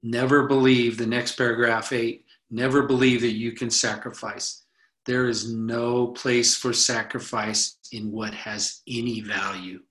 [0.02, 4.64] Never believe the next paragraph eight, never believe that you can sacrifice.
[5.06, 9.82] There is no place for sacrifice in what has any value.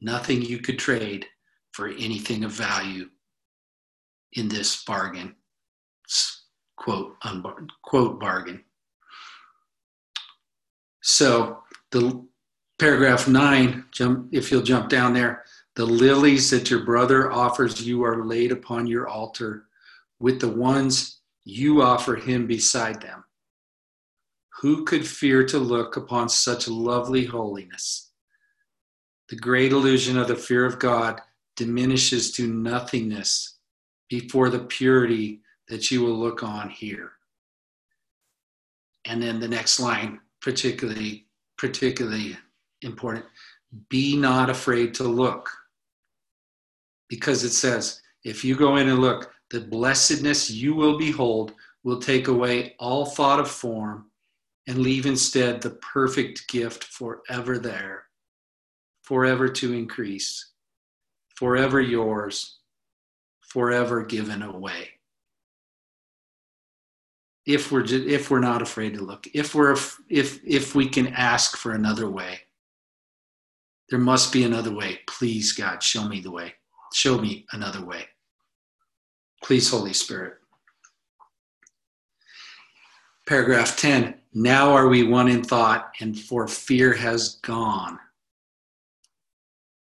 [0.00, 1.26] Nothing you could trade
[1.72, 3.10] for anything of value
[4.32, 5.34] in this bargain.
[6.80, 8.64] Quote, unbar- quote bargain.
[11.02, 12.26] So the
[12.78, 15.44] paragraph nine, jump if you'll jump down there,
[15.76, 19.66] the lilies that your brother offers you are laid upon your altar
[20.20, 23.24] with the ones you offer him beside them.
[24.62, 28.10] Who could fear to look upon such lovely holiness?
[29.28, 31.20] The great illusion of the fear of God
[31.56, 33.58] diminishes to nothingness
[34.08, 37.12] before the purity that you will look on here.
[39.06, 42.36] And then the next line particularly particularly
[42.82, 43.24] important.
[43.88, 45.48] Be not afraid to look.
[47.08, 51.52] Because it says, if you go in and look, the blessedness you will behold
[51.84, 54.10] will take away all thought of form
[54.66, 58.04] and leave instead the perfect gift forever there,
[59.02, 60.52] forever to increase,
[61.36, 62.58] forever yours,
[63.40, 64.99] forever given away
[67.54, 69.76] if we're if we're not afraid to look if we're
[70.08, 72.40] if if we can ask for another way
[73.90, 75.00] there must be another way.
[75.08, 76.54] Please god show me the way.
[76.94, 78.06] Show me another way.
[79.42, 80.34] Please holy spirit.
[83.26, 87.98] Paragraph 10 now are we one in thought and for fear has gone.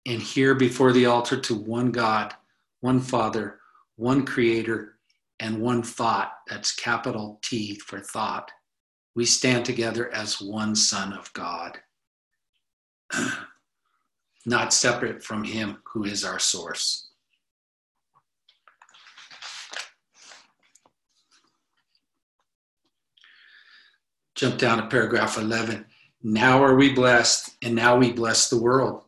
[0.06, 2.34] And here before the altar to one god
[2.80, 3.60] one father
[3.96, 4.93] one creator
[5.40, 8.50] and one thought, that's capital T for thought,
[9.14, 11.78] we stand together as one Son of God,
[14.46, 17.08] not separate from Him who is our source.
[24.34, 25.86] Jump down to paragraph 11.
[26.22, 29.02] Now are we blessed, and now we bless the world.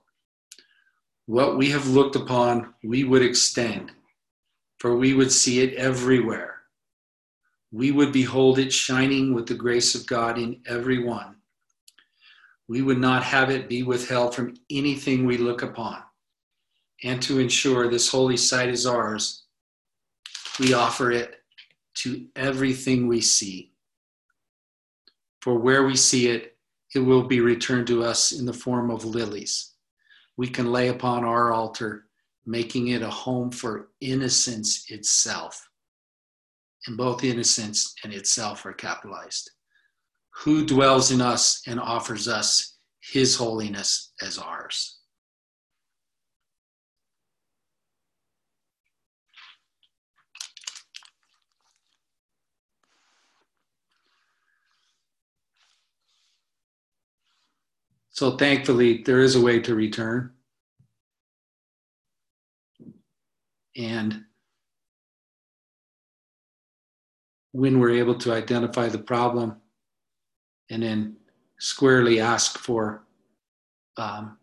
[1.26, 3.90] What we have looked upon, we would extend
[4.86, 6.60] for we would see it everywhere.
[7.72, 11.38] We would behold it shining with the grace of God in everyone.
[12.68, 16.02] we would not have it be withheld from anything we look upon.
[17.02, 19.44] And to ensure this holy sight is ours,
[20.60, 21.42] we offer it
[21.94, 23.72] to everything we see.
[25.40, 26.56] For where we see it,
[26.94, 29.72] it will be returned to us in the form of lilies.
[30.36, 32.05] We can lay upon our altar,
[32.46, 35.68] making it a home for innocence itself.
[36.86, 39.50] And both innocence and itself are capitalized.
[40.44, 44.98] Who dwells in us and offers us his holiness as ours.
[58.10, 60.35] So thankfully, there is a way to return.
[63.76, 64.24] And
[67.52, 69.56] when we're able to identify the problem
[70.70, 71.16] and then
[71.58, 73.04] squarely ask for
[73.96, 74.38] um,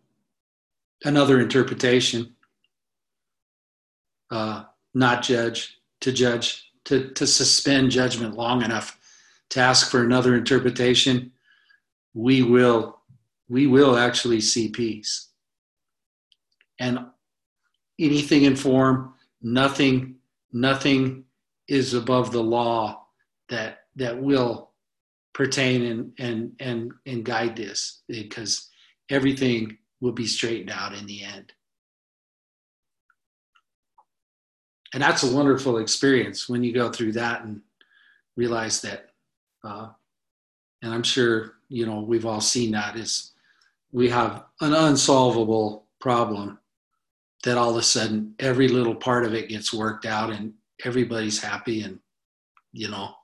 [1.04, 2.34] another interpretation,
[4.30, 4.64] uh,
[4.94, 8.98] not judge, to judge, to, to suspend judgment long enough
[9.50, 11.32] to ask for another interpretation,
[12.14, 12.98] we will
[13.48, 15.28] we will actually see peace.
[16.80, 16.98] And
[18.00, 19.14] anything in form,
[19.44, 20.16] nothing,
[20.52, 21.24] nothing
[21.68, 23.06] is above the law
[23.48, 24.70] that that will
[25.32, 28.70] pertain and and and and guide this because
[29.10, 31.52] everything will be straightened out in the end.
[34.92, 37.60] And that's a wonderful experience when you go through that and
[38.36, 39.10] realize that.
[39.64, 39.88] Uh,
[40.82, 43.32] and I'm sure you know we've all seen that is
[43.92, 46.58] we have an unsolvable problem
[47.44, 50.52] that all of a sudden every little part of it gets worked out and
[50.84, 51.98] everybody's happy and
[52.72, 53.14] you know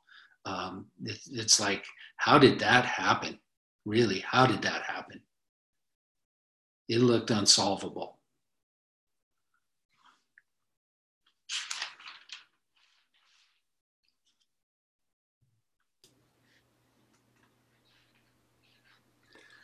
[0.45, 1.85] um, it, it's like
[2.16, 3.39] how did that happen?
[3.85, 5.21] Really how did that happen?
[6.89, 8.18] It looked unsolvable.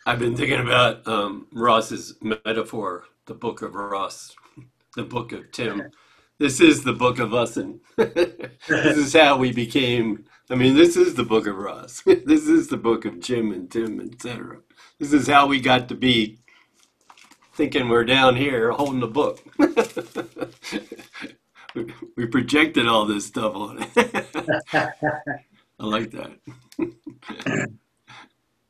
[0.09, 4.33] I've been thinking about um, Ross's metaphor, the book of Ross,
[4.97, 5.91] the book of Tim.
[6.39, 10.25] This is the book of us, and this is how we became.
[10.51, 12.03] I mean, this is the book of Ross.
[12.07, 14.59] this is the book of Jim and Tim, etc.
[14.99, 16.39] This is how we got to be
[17.55, 19.41] thinking we're down here holding the book.
[21.75, 21.87] we,
[22.17, 24.27] we projected all this stuff on it.
[25.79, 26.39] I like that.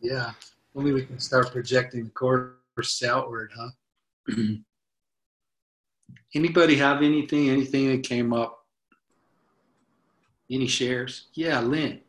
[0.01, 0.33] yeah
[0.77, 3.71] only we can start projecting the course outward, huh?
[6.37, 8.63] Anybody have anything, anything that came up?
[10.51, 11.29] Any shares?
[11.33, 12.03] Yeah, Lynn.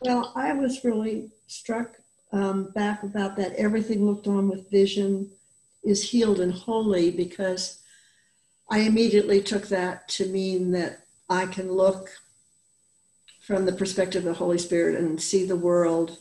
[0.00, 1.98] Well, I was really struck
[2.32, 5.30] um, back about that everything looked on with vision
[5.84, 7.78] is healed and holy because
[8.68, 12.10] I immediately took that to mean that I can look
[13.42, 16.18] from the perspective of the Holy Spirit and see the world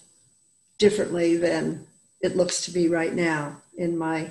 [0.77, 1.87] differently than
[2.21, 4.29] it looks to be right now in my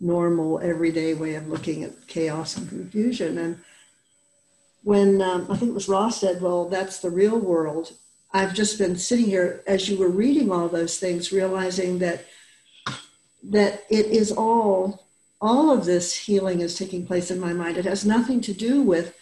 [0.00, 3.38] normal everyday way of looking at chaos and confusion.
[3.38, 3.58] And
[4.82, 7.92] when um, I think it was Ross said, Well, that's the real world,
[8.32, 12.24] I've just been sitting here as you were reading all those things, realizing that
[13.42, 15.06] that it is all
[15.40, 17.76] all of this healing is taking place in my mind.
[17.76, 19.14] It has nothing to do with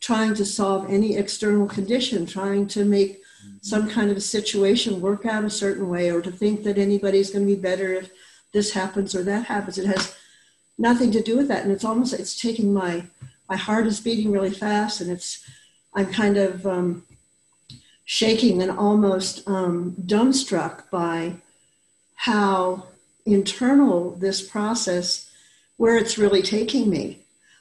[0.00, 3.20] trying to solve any external condition, trying to make
[3.62, 7.30] some kind of a situation work out a certain way, or to think that anybody's
[7.30, 8.10] going to be better if
[8.56, 9.76] this happens or that happens.
[9.76, 10.16] It has
[10.78, 13.04] nothing to do with that, and it's almost it's taking my
[13.50, 15.44] my heart is beating really fast, and it's
[15.94, 17.04] I'm kind of um,
[18.06, 21.34] shaking and almost um, dumbstruck by
[22.14, 22.86] how
[23.26, 25.30] internal this process,
[25.76, 27.18] where it's really taking me.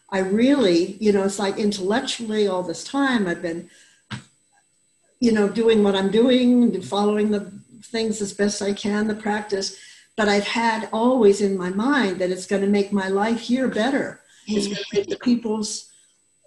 [0.10, 3.70] I really, you know, it's like intellectually all this time I've been,
[5.20, 7.52] you know, doing what I'm doing, following the
[7.84, 9.78] things as best I can, the practice.
[10.16, 13.68] But I've had always in my mind that it's going to make my life here
[13.68, 14.22] better.
[14.48, 15.92] It's going to make the people's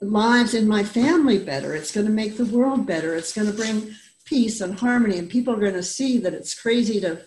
[0.00, 1.74] lives in my family better.
[1.74, 3.14] It's going to make the world better.
[3.14, 3.94] It's going to bring
[4.24, 7.22] peace and harmony, and people are going to see that it's crazy to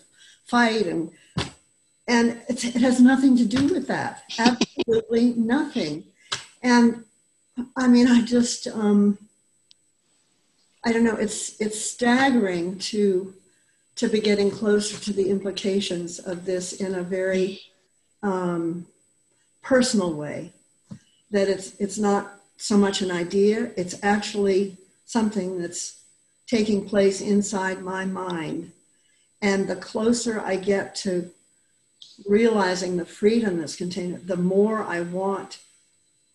[0.46, 1.10] fight and
[2.08, 4.24] and it has nothing to do with that.
[4.38, 6.04] Absolutely nothing.
[6.62, 7.04] And
[7.76, 9.18] I mean, I just, um,
[10.84, 11.16] I don't know.
[11.16, 13.34] It's it's staggering to
[13.96, 17.60] to be getting closer to the implications of this in a very
[18.22, 18.86] um,
[19.62, 20.52] personal way.
[21.30, 24.76] That it's it's not so much an idea; it's actually
[25.06, 26.02] something that's
[26.46, 28.72] taking place inside my mind,
[29.40, 31.30] And the closer I get to
[32.26, 35.58] realizing the freedom that's contained, the more I want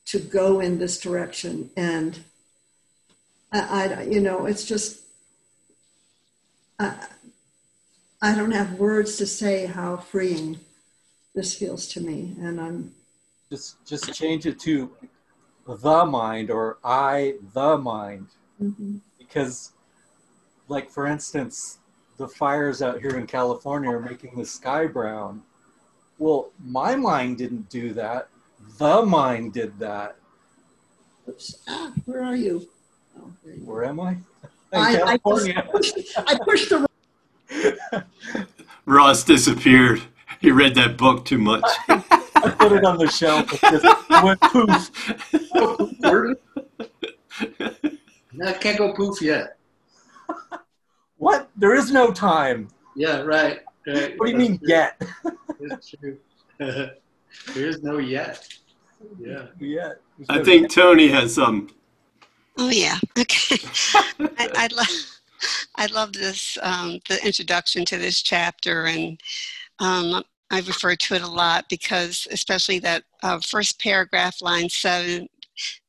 [0.08, 1.70] to go in this direction.
[1.78, 2.20] And
[3.51, 5.01] I, I you know, it's just,
[8.22, 10.59] I don't have words to say how freeing
[11.36, 12.36] this feels to me.
[12.39, 12.93] And I'm
[13.49, 14.91] Just just change it to
[15.68, 18.28] the mind or I the mind
[18.61, 19.01] mhm.
[19.20, 19.74] because
[20.70, 21.80] like for instance
[22.18, 25.43] the fires out here in California are making the sky brown.
[26.18, 28.30] Well, my mind didn't do that.
[28.80, 30.15] The mind did that.
[31.30, 31.57] Oops.
[31.68, 32.68] Ah, where are you?
[33.20, 33.63] Oh, you.
[33.63, 34.18] Where am I?
[34.74, 35.47] I, I, pushed,
[36.18, 36.88] I pushed the
[38.85, 40.01] Ross disappeared.
[40.39, 41.63] He read that book too much.
[41.87, 43.51] I put it on the shelf.
[43.63, 44.91] It went poof.
[48.33, 49.57] No, I can't go poof yet.
[51.17, 51.49] What?
[51.55, 52.67] There is no time.
[52.95, 53.61] Yeah, right.
[53.87, 54.13] right.
[54.17, 55.01] What do you mean yet?
[55.59, 56.17] It's true.
[56.59, 56.91] there
[57.55, 58.47] is no yet.
[59.19, 59.47] Yeah.
[59.59, 60.01] Yet.
[60.29, 61.69] I think Tony has some.
[62.57, 62.99] Oh yeah.
[63.17, 63.57] Okay.
[64.37, 65.16] I, I love.
[65.75, 69.19] I love this um, the introduction to this chapter, and
[69.79, 75.27] um, I refer to it a lot because, especially that uh, first paragraph, line seven.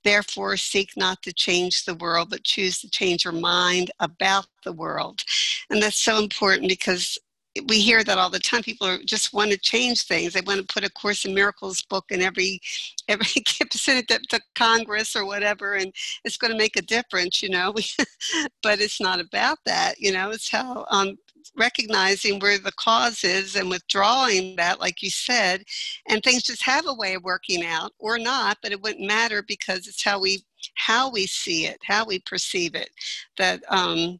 [0.02, 4.72] Therefore, seek not to change the world, but choose to change your mind about the
[4.72, 5.22] world,
[5.68, 7.18] and that's so important because
[7.66, 8.62] we hear that all the time.
[8.62, 10.32] People are, just want to change things.
[10.32, 12.60] They want to put a Course in Miracles book in every
[13.08, 13.26] every
[13.72, 15.92] send to Congress or whatever, and
[16.24, 17.74] it's going to make a difference, you know.
[18.62, 20.30] but it's not about that, you know.
[20.30, 21.16] It's how um,
[21.56, 25.64] recognizing where the cause is and withdrawing that, like you said,
[26.08, 28.58] and things just have a way of working out or not.
[28.62, 30.44] But it wouldn't matter because it's how we
[30.74, 32.90] how we see it, how we perceive it.
[33.36, 34.18] That um,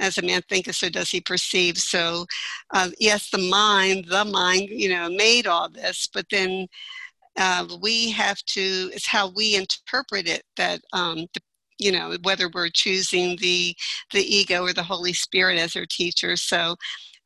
[0.00, 1.78] as a man thinketh, so does he perceive.
[1.78, 2.26] So,
[2.72, 6.66] uh, yes, the mind, the mind, you know, made all this, but then
[7.38, 11.26] uh, we have to, it's how we interpret it that, um,
[11.78, 13.74] you know, whether we're choosing the
[14.12, 16.34] the ego or the Holy Spirit as our teacher.
[16.34, 16.74] So,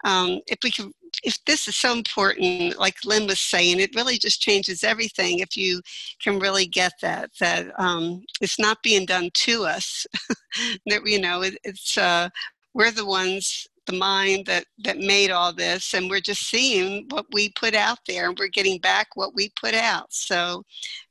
[0.05, 0.93] um, if we can,
[1.23, 5.39] if this is so important, like Lynn was saying, it really just changes everything.
[5.39, 5.81] If you
[6.23, 10.07] can really get that, that um, it's not being done to us.
[10.87, 12.29] that you know, it, it's uh,
[12.75, 17.27] we're the ones the mind that that made all this and we're just seeing what
[17.33, 20.62] we put out there and we're getting back what we put out so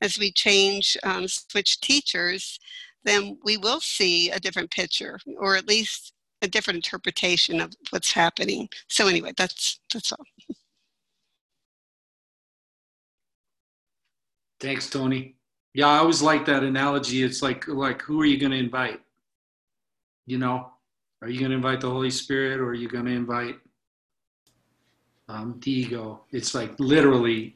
[0.02, 2.60] as we change um, switch teachers
[3.04, 8.14] then we will see a different picture or at least a different interpretation of what's
[8.14, 10.26] happening so anyway that's that's all
[14.62, 15.34] Thanks, Tony.
[15.74, 17.24] Yeah, I always like that analogy.
[17.24, 19.02] It's like like who are you going to invite?
[20.28, 20.72] You know,
[21.22, 23.60] are you going to invite the Holy Spirit or are you going to invite
[25.30, 26.22] um, the ego?
[26.32, 27.56] It's like literally,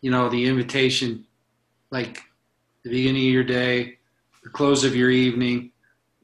[0.00, 1.24] you know, the invitation,
[1.90, 2.22] like
[2.82, 3.98] the beginning of your day,
[4.42, 5.70] the close of your evening.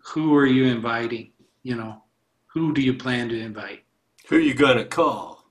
[0.07, 1.31] Who are you inviting?
[1.63, 2.03] You know,
[2.47, 3.85] who do you plan to invite?
[4.29, 5.45] Who you gonna call?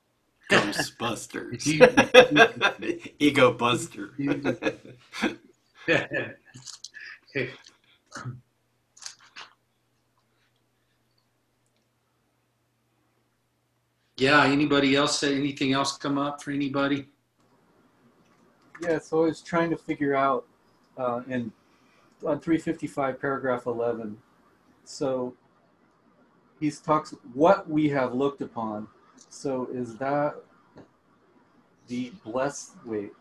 [0.50, 1.66] Ghostbusters.
[3.20, 4.12] Ego Buster.
[5.88, 6.08] yeah.
[14.22, 17.08] Yeah, anybody else say anything else come up for anybody?
[18.80, 20.46] Yeah, so I was trying to figure out
[20.96, 21.52] uh, in
[22.24, 24.16] on 355 paragraph 11.
[24.84, 25.34] So
[26.60, 28.88] he talks what we have looked upon.
[29.30, 30.36] So is that
[31.88, 32.74] the blessed?
[32.86, 33.14] Wait,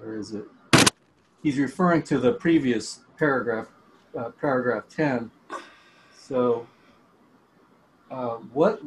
[0.00, 0.44] is it?
[1.42, 3.66] He's referring to the previous paragraph,
[4.16, 5.28] uh, paragraph 10.
[6.16, 6.68] So
[8.12, 8.80] uh, what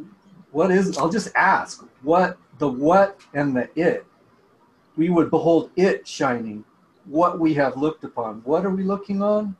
[0.51, 0.97] what is?
[0.97, 4.05] I'll just ask what the what and the it
[4.99, 6.65] we would behold it shining,
[7.05, 8.41] what we have looked upon.
[8.43, 9.55] What are we looking on?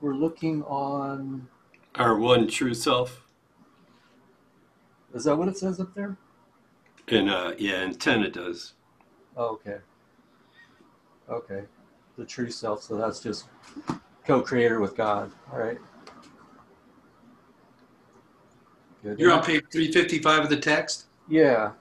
[0.00, 1.46] We're looking on.
[1.94, 3.22] Our one true self.
[5.14, 6.16] Is that what it says up there?
[7.06, 8.72] And uh, yeah, and ten it does.
[9.36, 9.78] Oh, okay.
[11.30, 11.62] Okay.
[12.18, 12.82] The true self.
[12.82, 13.46] So that's just
[14.26, 15.30] co creator with God.
[15.52, 15.78] All right.
[19.04, 19.18] Good.
[19.18, 21.04] You're on page 355 of the text?
[21.28, 21.72] Yeah,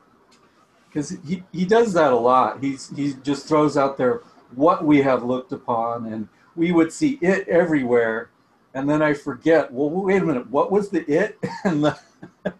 [0.90, 2.62] because he, he does that a lot.
[2.62, 4.22] He's he just throws out there
[4.56, 8.30] what we have looked upon, and we would see it everywhere,
[8.74, 9.72] and then I forget.
[9.72, 10.50] Well, wait a minute.
[10.50, 11.98] What was the it and the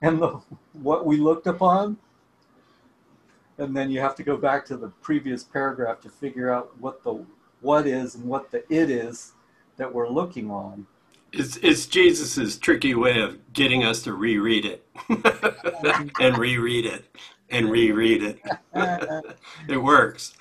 [0.00, 0.40] and the
[0.72, 1.98] what we looked upon?
[3.58, 7.04] And then you have to go back to the previous paragraph to figure out what
[7.04, 7.22] the
[7.60, 9.32] what is and what the it is
[9.76, 10.86] that we're looking on.
[11.36, 14.86] It's, it's Jesus's tricky way of getting us to reread it
[16.20, 17.04] and reread it
[17.50, 18.40] and reread it.
[19.68, 20.34] it works.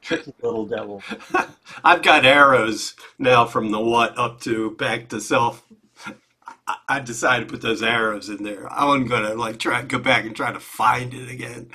[0.00, 1.02] Tricky little devil.
[1.84, 5.64] I've got arrows now from the what up to back to self.
[6.06, 8.70] I- I decided to put those arrows in there.
[8.70, 11.70] I wasn't gonna like try go back and try to find it again.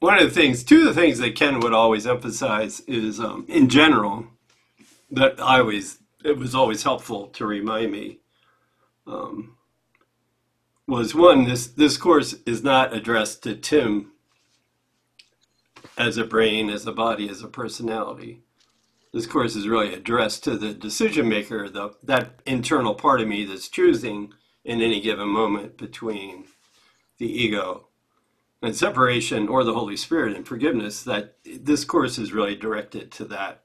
[0.00, 3.46] One of the things, two of the things that Ken would always emphasize is, um,
[3.48, 4.26] in general,
[5.10, 8.18] that I always it was always helpful to remind me.
[9.06, 9.56] Um,
[10.86, 14.12] was one this this course is not addressed to Tim
[15.96, 18.42] as a brain, as a body, as a personality.
[19.12, 23.46] This course is really addressed to the decision maker, the, that internal part of me
[23.46, 26.44] that's choosing in any given moment between
[27.18, 27.85] the ego
[28.66, 31.02] and separation or the Holy Spirit and forgiveness.
[31.02, 33.64] That this course is really directed to that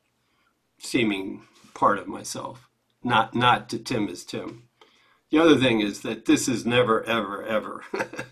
[0.80, 1.44] seeming
[1.74, 2.70] part of myself,
[3.04, 4.64] not not to Tim as Tim.
[5.32, 7.84] The other thing is that this is never, ever, ever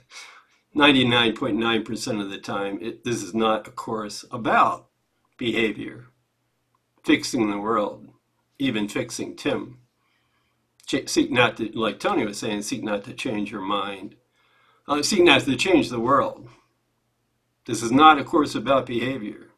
[0.75, 4.87] 99.9% of the time, it, this is not a course about
[5.37, 6.07] behavior,
[7.03, 8.09] fixing the world,
[8.59, 9.79] even fixing Tim.
[10.85, 14.15] Ch- seek not to, like Tony was saying, seek not to change your mind.
[14.87, 16.49] Uh, seek not to change the world.
[17.69, 19.49] This is not a course about behavior.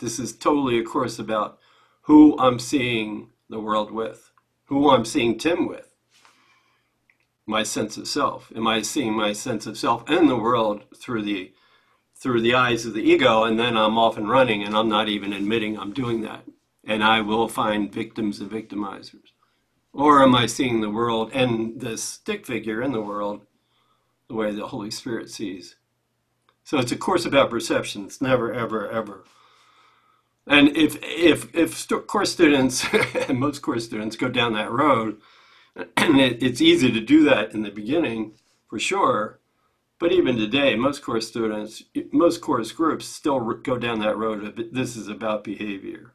[0.00, 1.60] This is totally a course about
[2.02, 4.32] who I'm seeing the world with,
[4.64, 5.94] who I'm seeing Tim with
[7.46, 8.50] my sense of self?
[8.56, 11.52] Am I seeing my sense of self and the world through the
[12.16, 15.08] through the eyes of the ego and then I'm off and running and I'm not
[15.08, 16.42] even admitting I'm doing that.
[16.84, 19.30] And I will find victims and victimizers.
[19.92, 23.42] Or am I seeing the world and the stick figure in the world
[24.26, 25.76] the way the Holy Spirit sees?
[26.70, 28.04] So it's a course about perception.
[28.04, 29.24] It's never, ever, ever.
[30.46, 32.86] And if if if course students
[33.28, 35.20] and most course students go down that road,
[35.96, 38.34] and it, it's easy to do that in the beginning
[38.68, 39.40] for sure.
[39.98, 44.72] But even today most course students most course groups still go down that road of
[44.72, 46.12] this is about behavior.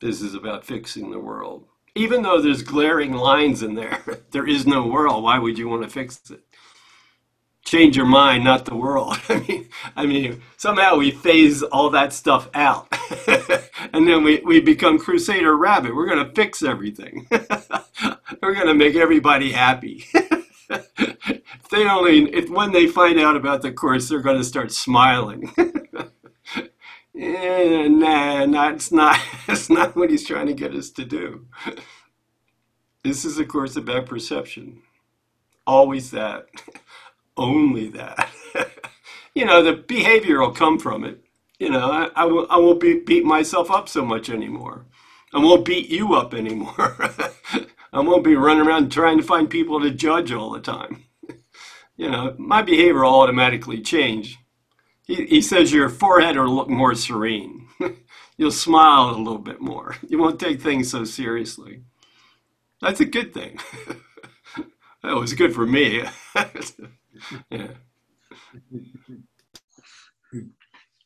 [0.00, 1.66] This is about fixing the world.
[1.96, 5.24] Even though there's glaring lines in there there is no world.
[5.24, 6.44] Why would you want to fix it
[7.66, 12.14] change your mind not the world i mean i mean somehow we phase all that
[12.14, 12.88] stuff out
[13.92, 17.28] and then we, we become crusader rabbit we're going to fix everything
[18.42, 20.04] we're going to make everybody happy.
[21.70, 25.52] they only, if when they find out about the course, they're going to start smiling.
[27.18, 31.46] eh, nah, that's not, that's not what he's trying to get us to do.
[33.02, 34.82] This is a course about perception.
[35.66, 36.46] Always that.
[37.36, 38.30] Only that.
[39.34, 41.22] you know, the behavior will come from it.
[41.58, 44.86] You know, I, won't be, beat myself up so much anymore.
[45.32, 47.10] I won't beat you up anymore.
[47.92, 51.04] I won't be running around trying to find people to judge all the time.
[51.96, 54.38] you know, my behavior will automatically change.
[55.04, 57.68] He, he says your forehead will look more serene.
[58.36, 59.96] You'll smile a little bit more.
[60.06, 61.82] You won't take things so seriously.
[62.82, 63.58] That's a good thing.
[65.02, 66.04] that was good for me.
[67.50, 67.68] Yeah.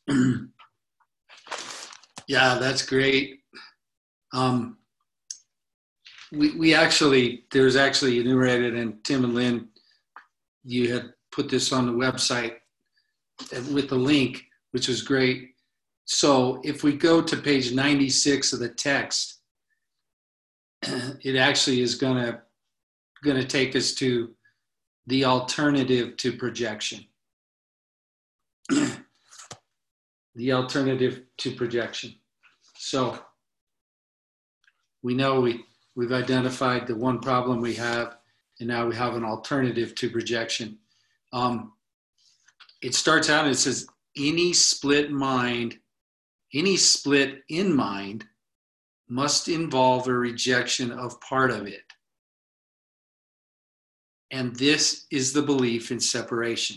[2.26, 3.40] yeah, that's great.
[4.32, 4.78] Um,
[6.32, 9.68] we, we actually, there's actually enumerated and Tim and Lynn,
[10.64, 12.56] you had put this on the website
[13.72, 15.50] with the link, which was great.
[16.04, 19.38] So if we go to page 96 of the text,
[20.82, 22.42] it actually is gonna,
[23.24, 24.34] gonna take us to
[25.10, 27.04] the alternative to projection.
[30.34, 32.14] the alternative to projection.
[32.76, 33.18] So
[35.02, 35.64] we know we
[36.00, 38.16] We've identified the one problem we have,
[38.58, 40.78] and now we have an alternative to projection.
[41.32, 41.72] Um,
[42.80, 43.86] it starts out and it says,
[44.16, 45.78] any split mind,
[46.54, 48.24] any split in mind
[49.08, 51.82] must involve a rejection of part of it.
[54.30, 56.76] And this is the belief in separation.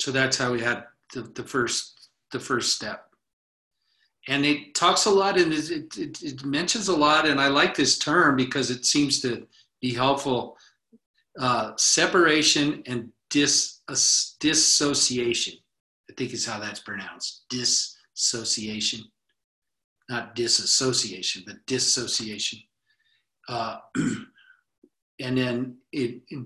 [0.00, 0.84] So that's how we had
[1.14, 3.06] the, the first the first step.
[4.26, 7.26] And it talks a lot and it, it, it, mentions a lot.
[7.26, 9.46] And i like this term because it seems to
[9.80, 10.58] be helpful.
[11.38, 13.94] Uh, separation and dis, uh,
[14.40, 15.54] dissociation
[16.10, 17.44] i think is how that's pronounced.
[17.48, 19.04] Dissociation.
[20.08, 22.60] Not disassociation but dissociation.
[23.48, 23.78] Uh,
[25.20, 26.44] and then it, it,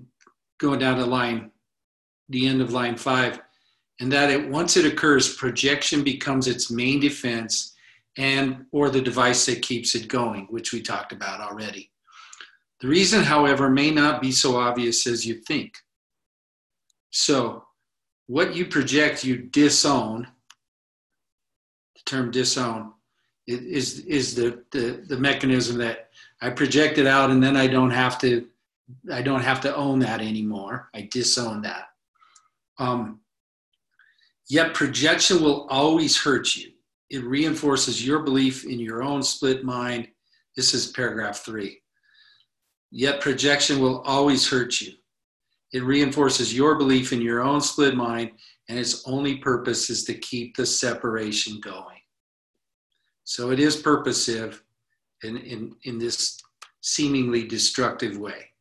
[0.59, 1.51] going down to line
[2.29, 3.41] the end of line five
[3.99, 7.73] and that it once it occurs projection becomes its main defense
[8.17, 11.91] and or the device that keeps it going, which we talked about already.
[12.81, 15.77] The reason, however, may not be so obvious as you think.
[17.11, 17.63] So,
[18.27, 20.27] what you project, you disown.
[21.95, 22.93] The term disown
[23.47, 26.09] is, is the, the, the mechanism that
[26.41, 28.47] I project it out and then I don't have to
[29.11, 30.89] I don't have to own that anymore.
[30.93, 31.85] I disown that.
[32.79, 33.21] Um,
[34.49, 36.71] yet projection will always hurt you.
[37.09, 40.09] It reinforces your belief in your own split mind.
[40.55, 41.81] This is paragraph three.
[42.91, 44.93] Yet projection will always hurt you.
[45.71, 48.31] It reinforces your belief in your own split mind,
[48.69, 51.97] and its only purpose is to keep the separation going.
[53.23, 54.63] So it is purposive
[55.23, 56.39] in, in, in this
[56.81, 58.52] seemingly destructive way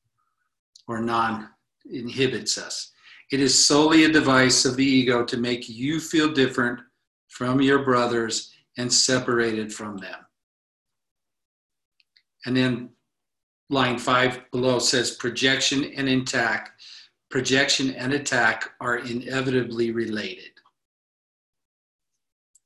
[0.92, 1.48] or non
[1.90, 2.92] inhibits us.
[3.30, 6.80] It is solely a device of the ego to make you feel different
[7.28, 10.18] from your brothers and separated from them.
[12.44, 12.90] And then
[13.70, 16.72] line five below says projection and attack.
[17.30, 20.50] Projection and attack are inevitably related.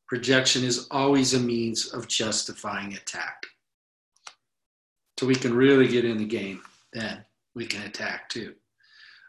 [0.09, 3.47] Projection is always a means of justifying attack.
[5.19, 6.63] So we can really get in the game
[6.93, 7.26] then
[7.57, 8.55] we can attack too.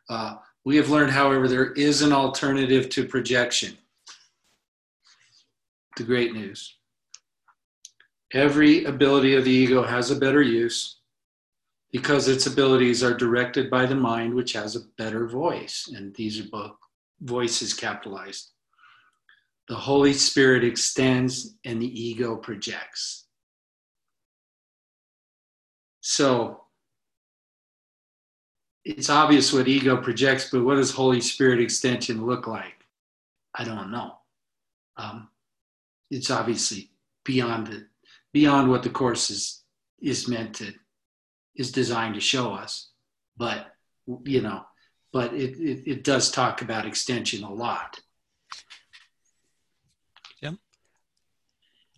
[0.10, 3.78] Uh, we have learned, however, there is an alternative to projection.
[5.96, 6.76] The great news.
[8.34, 11.00] Every ability of the ego has a better use
[11.94, 15.90] because its abilities are directed by the mind, which has a better voice.
[15.96, 16.74] And these are both
[17.22, 18.52] voices capitalized.
[19.70, 23.28] The Holy Spirit extends and the ego projects.
[26.02, 26.67] So
[28.88, 32.86] it's obvious what ego projects, but what does Holy Spirit extension look like?
[33.54, 34.14] I don't know.
[34.96, 35.28] Um,
[36.10, 36.92] it's obviously
[37.26, 37.88] beyond the,
[38.32, 39.64] beyond what the course is
[40.00, 40.72] is meant to
[41.56, 42.92] is designed to show us.
[43.36, 43.68] But
[44.24, 44.64] you know,
[45.12, 48.00] but it, it, it does talk about extension a lot.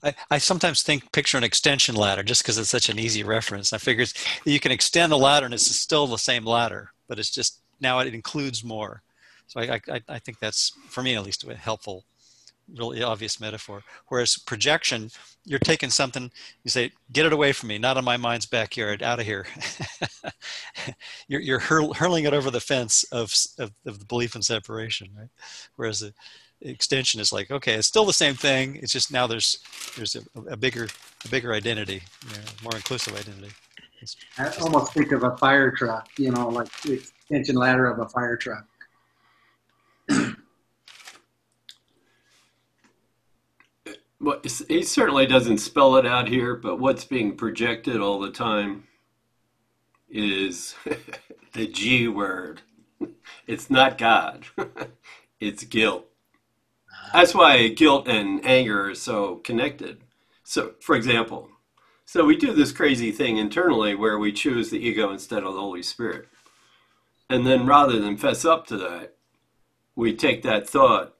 [0.04, 3.74] I, I sometimes think picture an extension ladder just because it's such an easy reference.
[3.74, 4.06] I figure
[4.46, 8.00] you can extend the ladder and it's still the same ladder, but it's just now
[8.00, 9.04] it includes more.
[9.48, 12.06] So I, I, I think that's, for me at least, a helpful,
[12.78, 13.82] really obvious metaphor.
[14.08, 15.10] Whereas projection,
[15.44, 16.32] you're taking something,
[16.64, 19.48] you say, get it away from me, not in my mind's backyard, out of here.
[21.28, 25.10] you're you're hurl, hurling it over the fence of, of, of the belief in separation,
[25.18, 25.30] right?
[25.76, 26.14] Whereas the,
[26.62, 29.60] extension is like okay it's still the same thing it's just now there's
[29.96, 30.88] there's a, a bigger
[31.24, 33.54] a bigger identity you know, more inclusive identity.
[34.02, 38.00] It's, i almost think of a fire truck you know like the extension ladder of
[38.00, 38.66] a fire truck.
[44.22, 48.84] Well, he certainly doesn't spell it out here but what's being projected all the time
[50.10, 50.76] is
[51.54, 52.62] the g word.
[53.48, 54.46] It's not god.
[55.40, 56.09] It's guilt
[57.14, 60.02] that's why guilt and anger are so connected.
[60.44, 61.50] So, for example,
[62.06, 65.60] so we do this crazy thing internally where we choose the ego instead of the
[65.60, 66.28] Holy Spirit.
[67.30, 69.16] And then rather than fess up to that,
[69.96, 71.14] we take that thought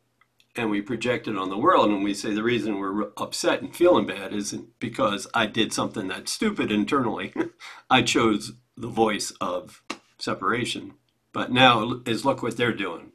[0.56, 3.76] and we project it on the world and we say the reason we're upset and
[3.76, 7.34] feeling bad isn't because I did something that's stupid internally.
[7.90, 9.84] I chose the voice of
[10.18, 10.94] separation.
[11.32, 13.12] But now is look what they're doing.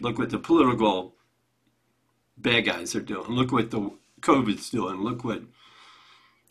[0.00, 1.14] Look what the political
[2.42, 3.30] bad guys are doing.
[3.30, 5.02] Look what the COVID's doing.
[5.02, 5.42] Look what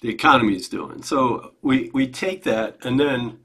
[0.01, 1.01] the economy is doing.
[1.03, 3.39] So we, we take that and then,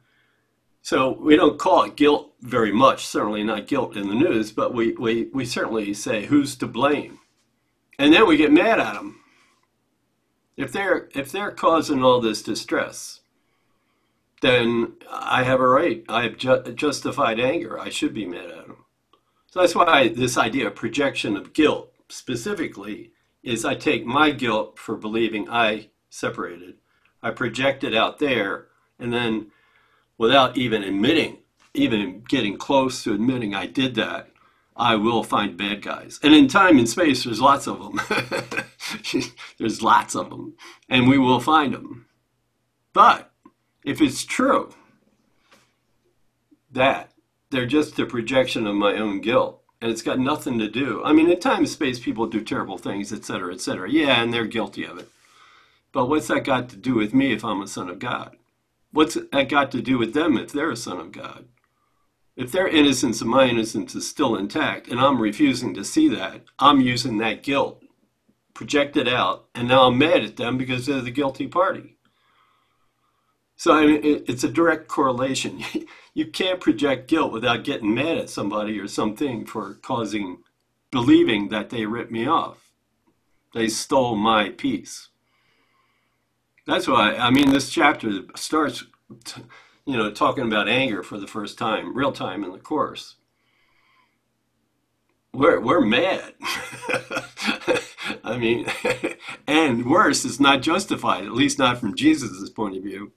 [0.82, 4.74] so we don't call it guilt very much, certainly not guilt in the news, but
[4.74, 7.18] we, we, we certainly say who's to blame.
[7.98, 9.20] And then we get mad at them.
[10.56, 13.20] If they're, if they're causing all this distress,
[14.42, 16.04] then I have a right.
[16.08, 17.78] I have ju- justified anger.
[17.80, 18.84] I should be mad at them.
[19.50, 24.78] So that's why this idea of projection of guilt specifically is I take my guilt
[24.78, 26.76] for believing I separated,
[27.22, 29.50] I project it out there, and then
[30.18, 31.38] without even admitting,
[31.74, 34.30] even getting close to admitting I did that,
[34.76, 36.18] I will find bad guys.
[36.22, 38.00] And in time and space, there's lots of them.
[39.58, 40.54] there's lots of them,
[40.88, 42.06] and we will find them.
[42.92, 43.30] But
[43.84, 44.74] if it's true
[46.70, 47.12] that
[47.50, 51.02] they're just a projection of my own guilt, and it's got nothing to do.
[51.04, 53.90] I mean, in time and space, people do terrible things, et cetera, et cetera.
[53.90, 55.10] Yeah, and they're guilty of it.
[55.92, 58.34] But what's that got to do with me if I'm a son of God?
[58.92, 61.44] What's that got to do with them if they're a son of God?
[62.34, 66.40] If their innocence and my innocence is still intact, and I'm refusing to see that,
[66.58, 67.82] I'm using that guilt
[68.54, 71.93] projected out, and now I'm mad at them because they're the guilty party.
[73.56, 75.62] So I mean, it, it's a direct correlation.
[76.14, 80.38] you can't project guilt without getting mad at somebody or something for causing
[80.90, 82.70] believing that they ripped me off.
[83.52, 85.08] They stole my peace.
[86.66, 88.84] That's why I mean this chapter starts,
[89.86, 93.16] you know, talking about anger for the first time, real time in the course.
[95.32, 96.34] We're we're mad.
[98.24, 98.66] I mean,
[99.46, 103.12] and worse, it's not justified, at least not from Jesus' point of view.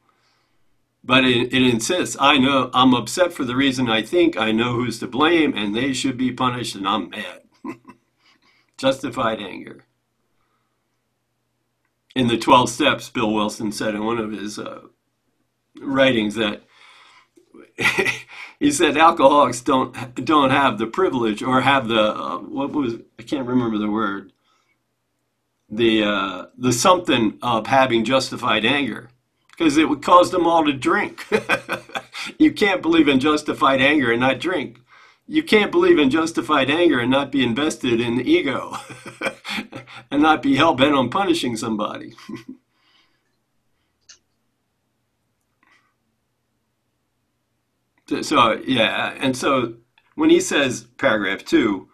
[1.08, 4.74] But it, it insists, I know, I'm upset for the reason I think I know
[4.74, 7.44] who's to blame and they should be punished, and I'm mad.
[8.78, 9.86] Justified anger.
[12.14, 14.82] In the 12 steps, Bill Wilson said in one of his uh,
[15.80, 16.64] writings that
[18.60, 23.24] he said alcoholics don't don't have the privilege or have the uh, what was I
[23.24, 24.34] can't remember the word
[25.70, 29.10] the uh, the something of having justified anger
[29.58, 31.26] because it would cause them all to drink.
[32.38, 34.80] you can't believe in justified anger and not drink.
[35.26, 38.78] You can't believe in justified anger and not be invested in the ego
[40.12, 42.14] and not be hell bent on punishing somebody.
[48.22, 49.74] so, yeah, and so
[50.16, 51.90] when he says, paragraph two,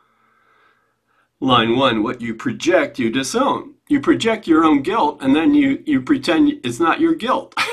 [1.39, 5.83] line one, what you project, you disown you project your own guilt and then you
[5.85, 7.53] you pretend it's not your guilt.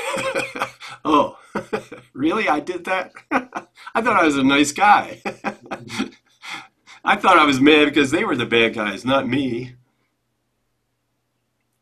[1.03, 1.37] Oh
[2.13, 2.47] really?
[2.47, 3.11] I did that?
[3.31, 5.21] I thought i was a nice guy.
[7.03, 9.75] I thought i was mad because they were the bad guys not me.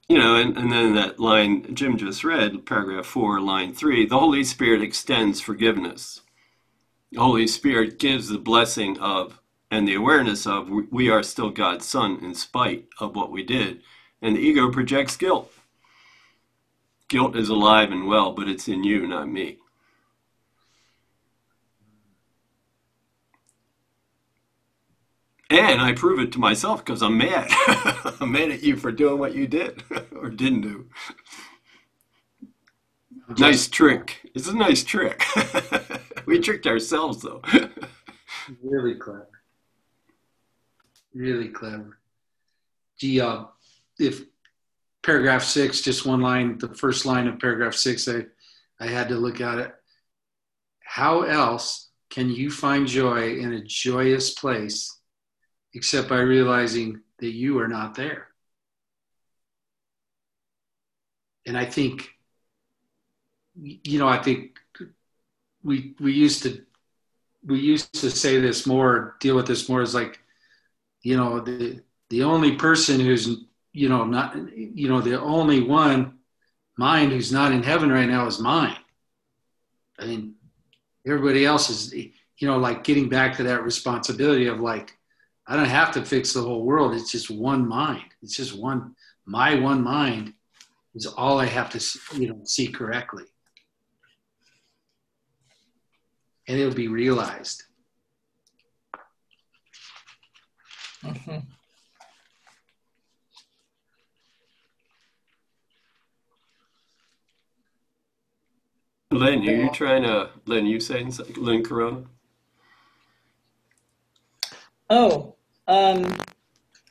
[0.07, 4.17] You know and, and then that line jim just read paragraph 4 line 3 the
[4.17, 6.21] holy spirit extends forgiveness.
[7.11, 11.85] The holy spirit gives the blessing of and the awareness of we are still god's
[11.85, 13.81] son in spite of what we did
[14.21, 15.51] and the ego projects guilt.
[17.07, 19.57] Guilt is alive and well, but it's in you, not me.
[25.49, 27.47] And I prove it to myself because I'm mad.
[28.21, 29.83] I'm mad at you for doing what you did
[30.15, 30.85] or didn't do.
[33.37, 34.21] Nice trick.
[34.35, 35.23] It's a nice trick.
[36.27, 37.41] we tricked ourselves, though.
[38.61, 39.29] really clever.
[41.13, 41.97] Really clever.
[42.97, 43.45] Gee, uh,
[43.99, 44.23] if
[45.03, 48.25] paragraph six, just one line, the first line of paragraph six, I,
[48.79, 49.73] I had to look at it.
[50.83, 54.97] How else can you find joy in a joyous place
[55.73, 58.27] except by realizing that you are not there?
[61.45, 62.09] And I think,
[63.55, 64.59] you know, I think
[65.63, 66.63] we we used to
[67.43, 70.19] we used to say this more, deal with this more as like,
[71.01, 73.43] you know, the the only person who's
[73.73, 76.19] you know, not, you know, the only one
[76.77, 78.77] mind who's not in heaven right now is mine.
[79.99, 80.35] I mean,
[81.05, 84.97] everybody else is, you know, like getting back to that responsibility of like,
[85.45, 86.93] I don't have to fix the whole world.
[86.93, 88.05] It's just one mind.
[88.21, 88.95] It's just one,
[89.25, 90.33] my one mind
[90.95, 93.25] is all I have to, you know, see correctly.
[96.47, 97.63] And it'll be realized.
[101.03, 101.58] Mhm.
[109.11, 111.43] Lynn, are you trying to, Lynn, you saying something?
[111.43, 112.03] Lynn Corona?
[114.91, 115.35] Oh,
[115.67, 116.15] um,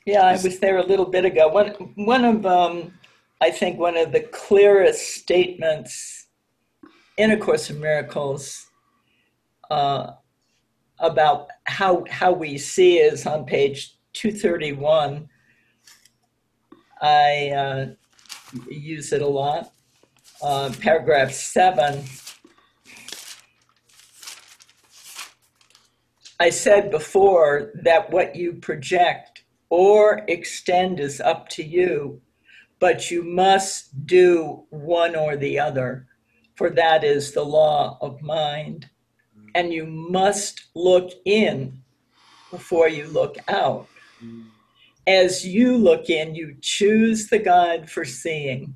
[0.05, 1.47] yeah, I was there a little bit ago.
[1.47, 2.93] One, one of, um,
[3.41, 6.27] I think one of the clearest statements
[7.19, 8.67] in A Course in Miracles
[9.71, 10.15] uh,
[10.99, 15.29] about how, how we see is on page 231.
[17.01, 17.87] I uh,
[18.69, 19.73] use it a lot.
[20.41, 22.05] Uh, paragraph seven.
[26.39, 32.23] I said before that what you project or extend is up to you,
[32.79, 36.07] but you must do one or the other,
[36.55, 38.89] for that is the law of mind.
[39.57, 41.83] And you must look in
[42.53, 43.89] before you look out.
[45.05, 48.75] As you look in, you choose the God for seeing.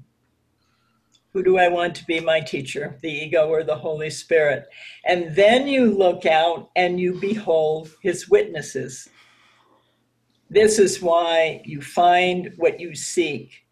[1.32, 4.66] Who do I want to be my teacher, the ego or the Holy Spirit?
[5.06, 9.08] And then you look out and you behold his witnesses.
[10.50, 13.64] This is why you find what you seek.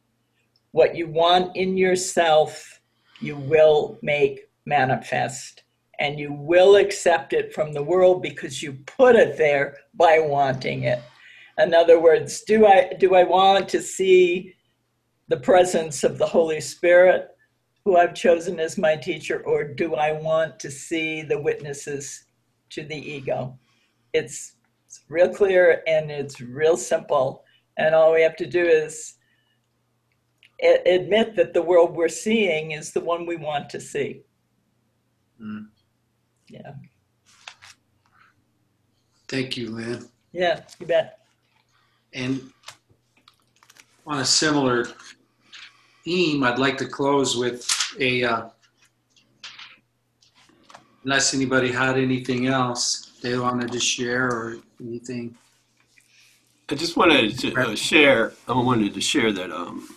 [0.72, 2.80] What you want in yourself,
[3.20, 5.64] you will make manifest.
[5.98, 10.84] And you will accept it from the world because you put it there by wanting
[10.84, 11.02] it.
[11.58, 14.54] In other words, do I do I want to see
[15.28, 17.28] the presence of the Holy Spirit,
[17.84, 22.24] who I've chosen as my teacher, or do I want to see the witnesses
[22.70, 23.58] to the ego?
[24.12, 24.56] It's,
[24.86, 27.44] it's real clear and it's real simple,
[27.78, 29.14] and all we have to do is
[30.84, 34.22] admit that the world we're seeing is the one we want to see.
[35.40, 35.68] Mm.
[36.48, 36.72] Yeah,
[39.28, 40.04] Thank you, Lynn.
[40.32, 41.20] yeah, you bet.
[42.12, 42.52] And
[44.04, 44.86] on a similar
[46.10, 47.64] theme, I'd like to close with
[48.00, 48.48] a, uh,
[51.04, 55.36] unless anybody had anything else they wanted to share or anything.
[56.68, 58.32] I just wanted to uh, share.
[58.48, 59.88] I wanted to share that um,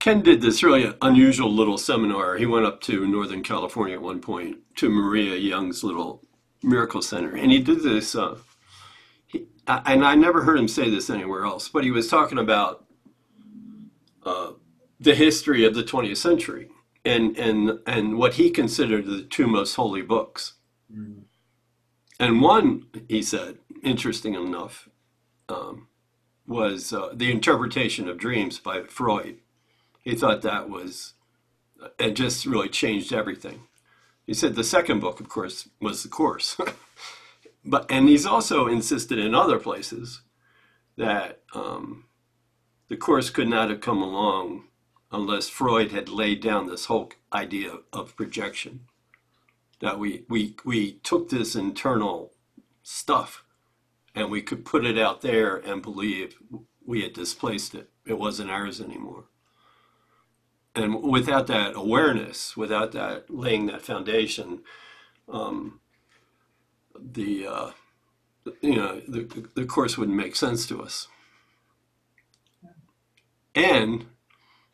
[0.00, 2.36] Ken did this really unusual little seminar.
[2.36, 6.20] He went up to Northern California at one point to Maria Young's little
[6.64, 8.16] miracle center, and he did this.
[8.16, 8.38] Uh,
[9.26, 12.38] he, I, and I never heard him say this anywhere else, but he was talking
[12.38, 12.86] about
[14.24, 14.52] uh,
[15.02, 16.68] the history of the 20th century
[17.04, 20.54] and and and what he considered the two most holy books.
[22.20, 24.88] And one, he said, interesting enough,
[25.48, 25.88] um,
[26.46, 29.38] was uh, the interpretation of dreams by Freud.
[30.02, 31.14] He thought that was
[31.98, 33.62] it just really changed everything.
[34.24, 36.56] He said the second book, of course, was the course.
[37.64, 40.22] but and he's also insisted in other places
[40.96, 42.04] that um,
[42.88, 44.64] the course could not have come along
[45.12, 48.80] unless Freud had laid down this whole idea of projection.
[49.80, 52.32] That we we we took this internal
[52.82, 53.44] stuff
[54.14, 56.36] and we could put it out there and believe
[56.84, 57.90] we had displaced it.
[58.06, 59.24] It wasn't ours anymore.
[60.74, 64.60] And without that awareness, without that laying that foundation,
[65.28, 65.80] um,
[66.98, 67.70] the uh,
[68.60, 71.08] you know the the course wouldn't make sense to us.
[73.54, 74.06] And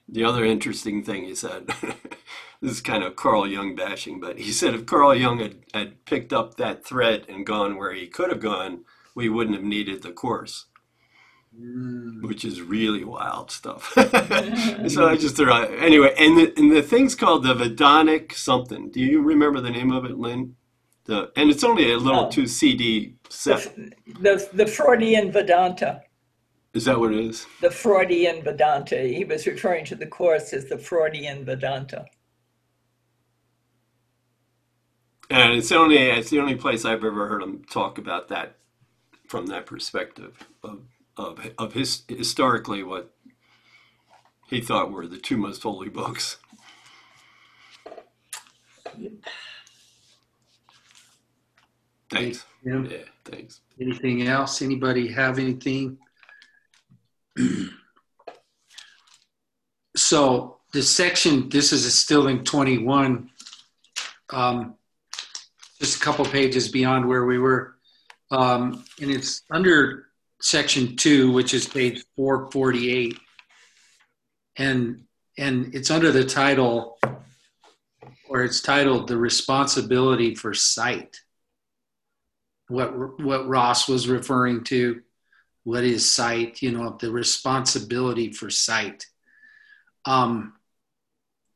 [0.09, 1.67] the other interesting thing he said,
[2.61, 6.05] this is kind of Carl Jung bashing, but he said if Carl Jung had, had
[6.07, 8.85] picked up that thread and gone where he could have gone,
[9.15, 10.67] we wouldn't have needed the course,
[11.59, 12.23] mm.
[12.23, 13.93] which is really wild stuff.
[14.89, 18.91] so I just threw out, anyway, and the, and the thing's called the Vedanic something.
[18.91, 20.57] Do you remember the name of it, Lynn?
[21.05, 22.31] The, and it's only a little Oh.
[22.31, 23.75] two CD set.
[24.21, 26.03] The, the Freudian Vedanta,
[26.75, 27.47] Is that what it is?
[27.61, 28.99] the Freudian Vedanta.
[29.01, 32.05] He was referring to the course as the Freudian Vedanta.
[35.31, 38.57] And it's only it's the only place I've ever heard him talk about that
[39.27, 40.81] from that perspective of
[41.17, 43.15] of of his historically what
[44.49, 46.39] he thought were the two most holy books.
[52.11, 52.47] Thanks.
[52.65, 52.83] Yeah.
[52.89, 53.61] Yeah, thanks.
[53.81, 54.63] Anything else?
[54.63, 55.99] Anybody have anything?
[59.97, 63.31] so the section, this is still in 21,
[64.31, 64.75] um,
[65.79, 67.77] just a couple pages beyond where we were.
[68.31, 70.07] Um, and it's under
[70.41, 73.19] section two, which is page 448.
[74.57, 75.05] And,
[75.39, 76.99] and it's under the title,
[78.29, 81.21] or it's titled The Responsibility for Sight
[82.69, 85.01] what what Ross was referring to.
[85.69, 86.63] What is sight?
[86.63, 89.05] You know, the responsibility for sight.
[90.07, 90.55] Um,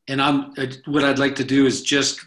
[0.06, 2.20] and I'm uh, what I'd like to do is just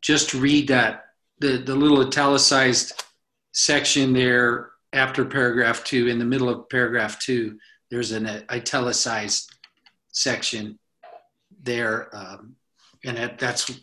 [0.00, 1.06] just read that
[1.40, 3.02] the the little italicized
[3.50, 7.58] section there after paragraph two in the middle of paragraph two.
[7.90, 9.52] There's an italicized
[10.12, 10.78] section
[11.64, 12.54] there, um,
[13.04, 13.80] and that, that's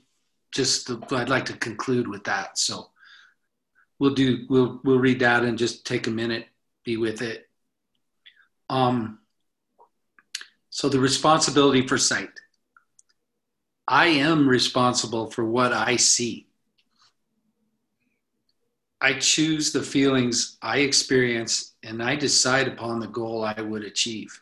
[0.54, 2.58] just the, I'd like to conclude with that.
[2.58, 2.92] So
[4.00, 6.46] we'll do we'll we'll read that and just take a minute
[6.84, 7.48] be with it.
[8.70, 9.20] Um
[10.70, 12.30] so the responsibility for sight.
[13.88, 16.48] I am responsible for what i see.
[19.02, 24.42] I choose the feelings i experience and i decide upon the goal i would achieve.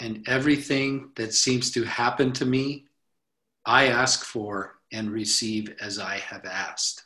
[0.00, 2.86] And everything that seems to happen to me
[3.64, 7.04] i ask for and receive as i have asked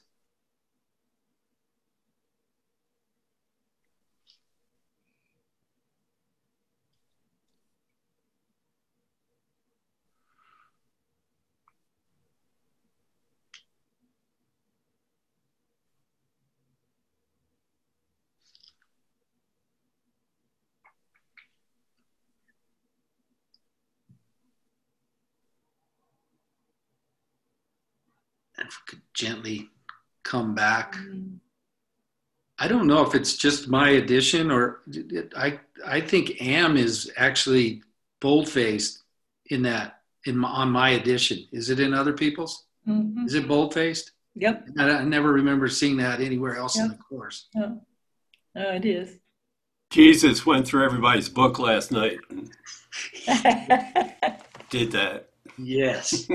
[28.58, 29.68] if we could gently
[30.22, 30.96] come back.
[32.58, 34.80] I don't know if it's just my edition or
[35.36, 37.82] I I think am is actually
[38.20, 39.02] bold-faced
[39.50, 41.46] in that in my, on my edition.
[41.52, 42.64] Is it in other people's?
[42.88, 43.26] Mhm.
[43.26, 44.12] Is it bold-faced?
[44.38, 47.48] Yep, I, I never remember seeing that anywhere else in the course.
[47.54, 47.80] no,
[48.54, 49.18] no, it is.
[49.90, 52.50] Jesus went through everybody's book last night and
[54.70, 55.30] did that.
[55.58, 56.28] Yes.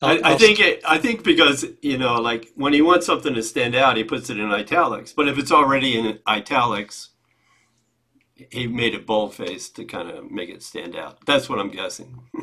[0.00, 0.80] I, I think it.
[0.86, 4.30] I think because you know, like when he wants something to stand out, he puts
[4.30, 5.12] it in italics.
[5.12, 7.10] But if it's already in italics,
[8.50, 11.18] he made it bold-faced to kind of make it stand out.
[11.26, 12.22] That's what I'm guessing.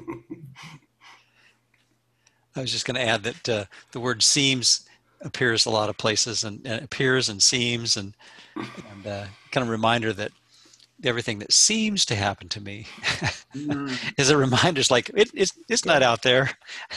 [2.56, 4.88] I was just going to add that uh, the word seems
[5.22, 8.16] appears a lot of places and, and appears and seems and,
[8.56, 10.32] and uh, kind of reminder that
[11.04, 12.88] everything that seems to happen to me
[13.56, 13.98] Mm.
[14.18, 14.82] is a reminder.
[14.82, 16.50] It's like it, it's it's not out there.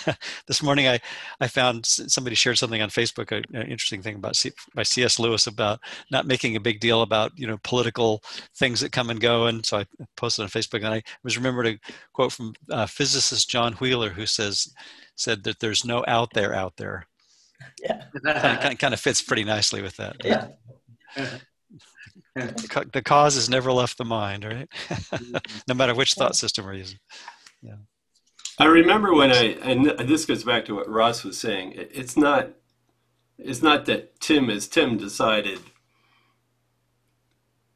[0.48, 0.98] this morning, I
[1.40, 5.20] I found somebody shared something on Facebook, an interesting thing about C, by C.S.
[5.20, 5.78] Lewis about
[6.10, 8.22] not making a big deal about you know political
[8.56, 9.46] things that come and go.
[9.46, 9.86] And so I
[10.16, 11.78] posted on Facebook, and I was remembered a
[12.12, 14.74] quote from uh, physicist John Wheeler, who says
[15.14, 17.06] said that there's no out there out there.
[17.82, 20.16] Yeah, Kind of, kind of fits pretty nicely with that.
[20.24, 20.48] yeah.
[22.34, 24.68] The ca- cause has never left the mind, right?
[24.88, 25.36] Mm-hmm.
[25.68, 26.98] no matter which thought system we're using.
[27.62, 27.76] Yeah.
[28.58, 31.74] I remember when I, and this goes back to what Ross was saying.
[31.76, 32.50] It's not,
[33.38, 35.60] it's not that Tim, as Tim decided,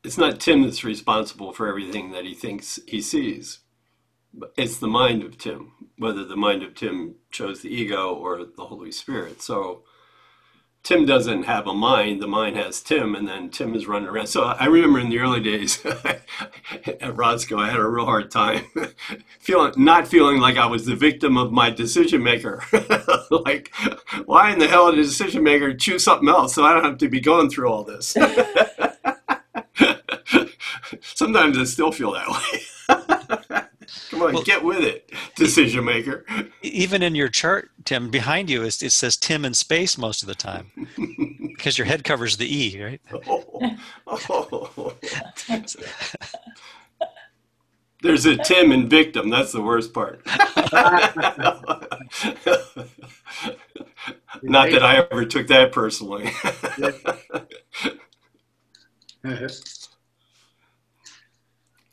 [0.03, 3.61] it's not Tim that's responsible for everything that he thinks he sees.
[4.57, 8.65] It's the mind of Tim, whether the mind of Tim chose the ego or the
[8.65, 9.41] Holy Spirit.
[9.41, 9.85] So
[10.83, 14.27] Tim doesn't have a mind, the mind has Tim, and then Tim is running around.
[14.27, 15.85] So I remember in the early days
[16.87, 18.65] at Roscoe, I had a real hard time
[19.39, 22.65] feeling not feeling like I was the victim of my decision maker.
[23.31, 23.71] like,
[24.25, 26.99] why in the hell did the decision maker choose something else so I don't have
[26.99, 28.17] to be going through all this?
[31.01, 33.59] Sometimes I still feel that way.
[34.11, 36.25] Come on, Well- get with it, decision maker.
[36.63, 40.29] Even in your chart, Tim, behind you is it says Tim in space most of
[40.29, 40.71] the time
[41.49, 43.01] because your head covers the E, right?
[43.27, 44.95] Oh, oh.
[48.03, 49.31] There's a Tim in victim.
[49.31, 50.27] That's the worst part.
[54.43, 56.29] Not that I ever took that personally.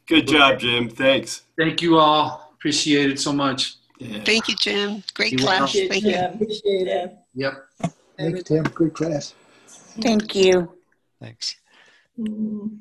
[0.09, 0.89] Good job, Jim.
[0.89, 1.43] Thanks.
[1.55, 2.51] Thank you all.
[2.55, 3.75] Appreciate it so much.
[3.99, 4.23] Yeah.
[4.23, 5.03] Thank you, Jim.
[5.13, 5.69] Great You're class.
[5.69, 6.11] Appreciate Thank you.
[6.11, 6.33] Jim.
[6.33, 7.03] Appreciate Yeah.
[7.03, 7.17] it.
[7.35, 7.93] Yep.
[8.17, 8.63] Thanks, Tim.
[8.63, 9.33] Good class.
[10.01, 10.73] Thank you.
[11.21, 11.57] Thanks.
[12.19, 12.79] Mm.